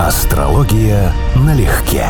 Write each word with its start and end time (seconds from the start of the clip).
Астрология 0.00 1.12
налегке. 1.36 2.06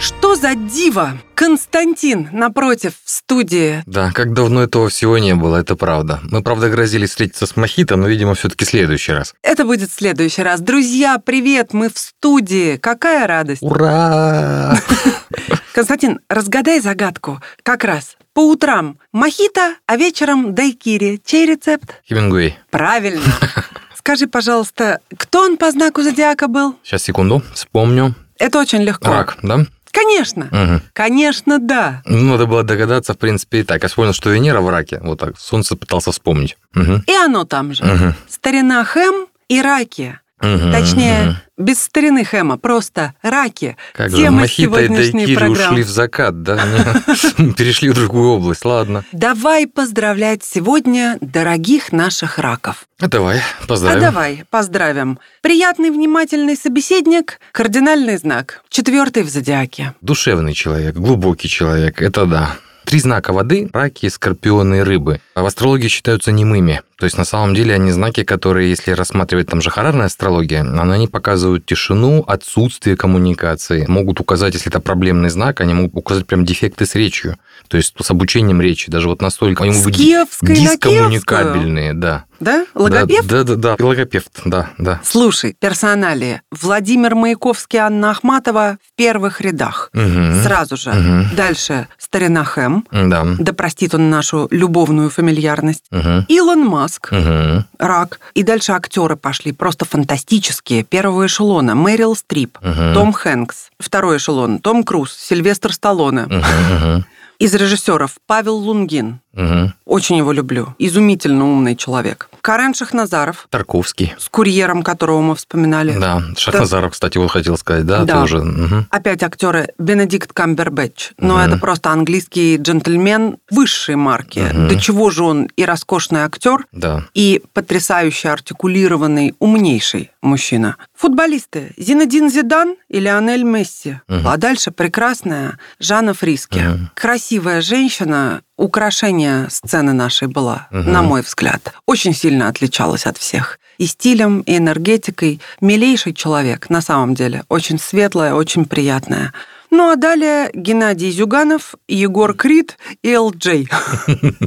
Что 0.00 0.34
за 0.34 0.56
диво? 0.56 1.12
Константин, 1.36 2.28
напротив, 2.32 2.94
в 3.04 3.08
студии. 3.10 3.84
Да, 3.86 4.10
как 4.10 4.34
давно 4.34 4.64
этого 4.64 4.88
всего 4.88 5.18
не 5.18 5.36
было, 5.36 5.58
это 5.58 5.76
правда. 5.76 6.18
Мы, 6.24 6.42
правда, 6.42 6.68
грозили 6.68 7.06
встретиться 7.06 7.46
с 7.46 7.54
Мохито, 7.54 7.94
но, 7.94 8.08
видимо, 8.08 8.34
все 8.34 8.48
таки 8.48 8.64
следующий 8.64 9.12
раз. 9.12 9.34
Это 9.42 9.64
будет 9.64 9.90
в 9.90 9.94
следующий 9.94 10.42
раз. 10.42 10.60
Друзья, 10.60 11.18
привет, 11.24 11.72
мы 11.74 11.88
в 11.88 11.96
студии. 11.96 12.76
Какая 12.76 13.28
радость. 13.28 13.62
Ура! 13.62 14.76
Константин, 15.74 16.18
разгадай 16.28 16.80
загадку. 16.80 17.40
Как 17.62 17.84
раз 17.84 18.16
по 18.34 18.40
утрам 18.50 18.98
мохито, 19.12 19.76
а 19.86 19.96
вечером 19.96 20.54
дайкири. 20.56 21.20
Чей 21.24 21.46
рецепт? 21.46 22.00
Хемингуэй. 22.08 22.58
Правильно. 22.70 23.22
Скажи, 24.00 24.26
пожалуйста, 24.26 25.00
кто 25.14 25.42
он 25.42 25.58
по 25.58 25.70
знаку 25.70 26.00
зодиака 26.00 26.48
был? 26.48 26.74
Сейчас, 26.82 27.02
секунду, 27.02 27.42
вспомню. 27.52 28.14
Это 28.38 28.58
очень 28.58 28.82
легко. 28.82 29.10
Рак, 29.10 29.36
да? 29.42 29.66
Конечно. 29.92 30.46
Угу. 30.46 30.82
Конечно, 30.94 31.58
да. 31.58 32.00
Ну, 32.06 32.32
надо 32.32 32.46
было 32.46 32.62
догадаться, 32.62 33.12
в 33.12 33.18
принципе, 33.18 33.60
и 33.60 33.62
так. 33.62 33.82
Я 33.82 33.90
вспомнил, 33.90 34.14
что 34.14 34.30
Венера 34.30 34.62
в 34.62 34.70
раке. 34.70 35.00
Вот 35.02 35.18
так. 35.20 35.38
Солнце 35.38 35.76
пытался 35.76 36.12
вспомнить. 36.12 36.56
Угу. 36.74 37.02
И 37.06 37.12
оно 37.12 37.44
там 37.44 37.74
же. 37.74 37.84
Угу. 37.84 38.14
Старина 38.26 38.82
Хэм 38.84 39.26
и 39.48 39.60
раки. 39.60 40.18
Угу. 40.40 40.72
Точнее, 40.72 41.42
без 41.60 41.80
старины 41.82 42.24
Хэма, 42.24 42.58
просто 42.58 43.14
раки. 43.22 43.76
Как 43.94 44.10
же, 44.10 44.30
Мохито 44.30 44.80
и 44.82 44.88
Дайкири 44.88 45.34
программы. 45.36 45.72
ушли 45.72 45.82
в 45.82 45.88
закат, 45.88 46.42
да? 46.42 46.56
Перешли 47.56 47.90
в 47.90 47.94
другую 47.94 48.30
область, 48.30 48.64
ладно. 48.64 49.04
Давай 49.12 49.66
поздравлять 49.66 50.42
сегодня 50.42 51.18
дорогих 51.20 51.92
наших 51.92 52.38
раков. 52.38 52.86
А 52.98 53.08
давай, 53.08 53.40
А 53.62 53.66
поздравим. 53.66 54.00
давай, 54.00 54.44
поздравим. 54.50 55.18
Приятный, 55.42 55.90
внимательный 55.90 56.56
собеседник, 56.56 57.38
кардинальный 57.52 58.16
знак, 58.16 58.62
четвертый 58.68 59.22
в 59.22 59.28
зодиаке. 59.28 59.94
Душевный 60.00 60.54
человек, 60.54 60.94
глубокий 60.94 61.48
человек, 61.48 62.02
это 62.02 62.26
да. 62.26 62.56
Три 62.84 62.98
знака 62.98 63.32
воды– 63.32 63.70
раки, 63.72 64.08
скорпионы 64.08 64.78
и 64.78 64.80
рыбы. 64.80 65.20
А 65.40 65.42
в 65.42 65.46
астрологии 65.46 65.88
считаются 65.88 66.32
немыми. 66.32 66.82
То 66.98 67.06
есть, 67.06 67.16
на 67.16 67.24
самом 67.24 67.54
деле, 67.54 67.72
они 67.72 67.92
знаки, 67.92 68.24
которые, 68.24 68.68
если 68.68 68.90
рассматривать 68.90 69.48
там 69.48 69.62
же 69.62 69.70
харарная 69.70 70.04
астрология, 70.04 70.60
они 70.60 71.08
показывают 71.08 71.64
тишину, 71.64 72.22
отсутствие 72.26 72.94
коммуникации. 72.94 73.86
Могут 73.86 74.20
указать, 74.20 74.52
если 74.52 74.68
это 74.68 74.80
проблемный 74.80 75.30
знак, 75.30 75.62
они 75.62 75.72
могут 75.72 75.94
указать 75.94 76.26
прям 76.26 76.44
дефекты 76.44 76.84
с 76.84 76.94
речью. 76.94 77.38
То 77.68 77.78
есть, 77.78 77.94
с 77.98 78.10
обучением 78.10 78.60
речи. 78.60 78.90
Даже 78.90 79.08
вот 79.08 79.22
настолько... 79.22 79.64
Они 79.64 79.72
С 79.72 79.76
могут 79.76 79.92
быть 79.92 79.96
Киевской 79.96 80.48
на 80.50 80.56
дискоммуникабельные, 80.56 81.94
да. 81.94 82.24
Да? 82.40 82.64
Логопед? 82.74 83.26
Да, 83.26 83.44
да, 83.44 83.54
да, 83.54 83.76
да. 83.76 83.84
Логопед, 83.84 84.26
да, 84.44 84.70
да. 84.78 85.00
Слушай, 85.04 85.54
персоналии. 85.58 86.40
Владимир 86.50 87.14
Маяковский, 87.14 87.78
Анна 87.78 88.12
Ахматова 88.12 88.78
в 88.82 88.96
первых 88.96 89.42
рядах. 89.42 89.90
Мгм. 89.92 90.42
Сразу 90.42 90.76
же. 90.76 90.90
Мгм. 90.90 91.36
Дальше 91.36 91.86
Старина 91.98 92.44
Хэм. 92.44 92.86
Да. 92.90 93.26
Да 93.38 93.52
простит 93.52 93.94
он 93.94 94.08
нашу 94.08 94.48
любовную 94.50 95.10
фамильярность. 95.34 95.84
Мгм. 95.90 96.24
Илон 96.28 96.64
Маск, 96.66 97.12
Мгм. 97.12 97.64
рак. 97.78 98.20
И 98.34 98.42
дальше 98.42 98.72
актеры 98.72 99.16
пошли 99.16 99.52
просто 99.52 99.84
фантастические. 99.84 100.82
Первого 100.84 101.26
эшелона 101.26 101.74
Мэрил 101.74 102.16
Стрип, 102.16 102.58
Мгм. 102.60 102.94
Том 102.94 103.12
Хэнкс. 103.12 103.70
Второй 103.78 104.16
эшелон 104.18 104.58
Том 104.58 104.82
Круз, 104.84 105.12
Сильвестр 105.16 105.72
Сталлоне. 105.72 106.22
Мгм. 106.22 106.42
Мгм. 106.74 107.04
Из 107.38 107.54
режиссеров 107.54 108.16
Павел 108.26 108.56
Лунгин. 108.56 109.20
Мгм. 109.32 109.74
Очень 109.84 110.16
его 110.18 110.32
люблю. 110.32 110.74
Изумительно 110.78 111.44
умный 111.50 111.76
человек. 111.76 112.28
Карен 112.40 112.74
Шахназаров, 112.74 113.46
Тарковский. 113.50 114.14
с 114.18 114.28
курьером, 114.28 114.82
которого 114.82 115.20
мы 115.20 115.34
вспоминали. 115.36 115.96
Да, 115.98 116.22
Шахназаров, 116.36 116.92
кстати, 116.92 117.18
вот 117.18 117.30
хотел 117.30 117.56
сказать, 117.56 117.86
да, 117.86 118.04
Да. 118.04 118.20
тоже. 118.20 118.38
Мгм. 118.42 118.86
Опять 118.90 119.22
актеры 119.22 119.68
Бенедикт 119.78 120.32
Камбербэтч. 120.32 121.12
Но 121.18 121.34
Мгм. 121.36 121.42
это 121.42 121.58
просто 121.58 121.90
английский 121.90 122.56
джентльмен 122.56 123.36
высшей 123.50 123.96
марки. 123.96 124.40
Мгм. 124.40 124.68
До 124.68 124.80
чего 124.80 125.10
же 125.10 125.22
он 125.24 125.48
и 125.56 125.64
роскошный 125.64 126.20
актер, 126.20 126.66
Да. 126.72 127.04
и 127.14 127.42
потрясающе 127.52 128.30
артикулированный, 128.30 129.34
умнейший 129.38 130.10
мужчина. 130.22 130.76
Футболисты 130.96 131.72
Зинедин 131.76 132.30
Зидан 132.30 132.76
и 132.88 133.00
Лионель 133.00 133.42
Месси. 133.44 134.00
Мгм. 134.08 134.26
А 134.28 134.36
дальше 134.36 134.70
прекрасная 134.70 135.58
Жанна 135.78 136.14
Фриски. 136.14 136.58
Мгм. 136.58 136.90
Красивая 136.94 137.60
женщина, 137.60 138.42
украшение 138.60 139.48
сцены 139.50 139.92
нашей 139.92 140.28
была, 140.28 140.68
Мгм. 140.70 140.92
на 140.92 141.02
мой 141.02 141.22
взгляд. 141.22 141.72
Очень 141.86 142.14
сильно 142.14 142.48
отличалась 142.48 143.06
от 143.06 143.16
всех. 143.18 143.58
И 143.78 143.86
стилем, 143.86 144.40
и 144.40 144.58
энергетикой. 144.58 145.40
Милейший 145.62 146.12
человек, 146.12 146.68
на 146.68 146.82
самом 146.82 147.14
деле. 147.14 147.44
Очень 147.48 147.78
светлая, 147.78 148.34
очень 148.34 148.66
приятная. 148.66 149.32
Ну 149.70 149.90
а 149.90 149.96
далее 149.96 150.50
Геннадий 150.52 151.12
Зюганов, 151.12 151.76
Егор 151.86 152.34
Крид 152.34 152.76
и 153.02 153.16
ЛД. 153.16 153.44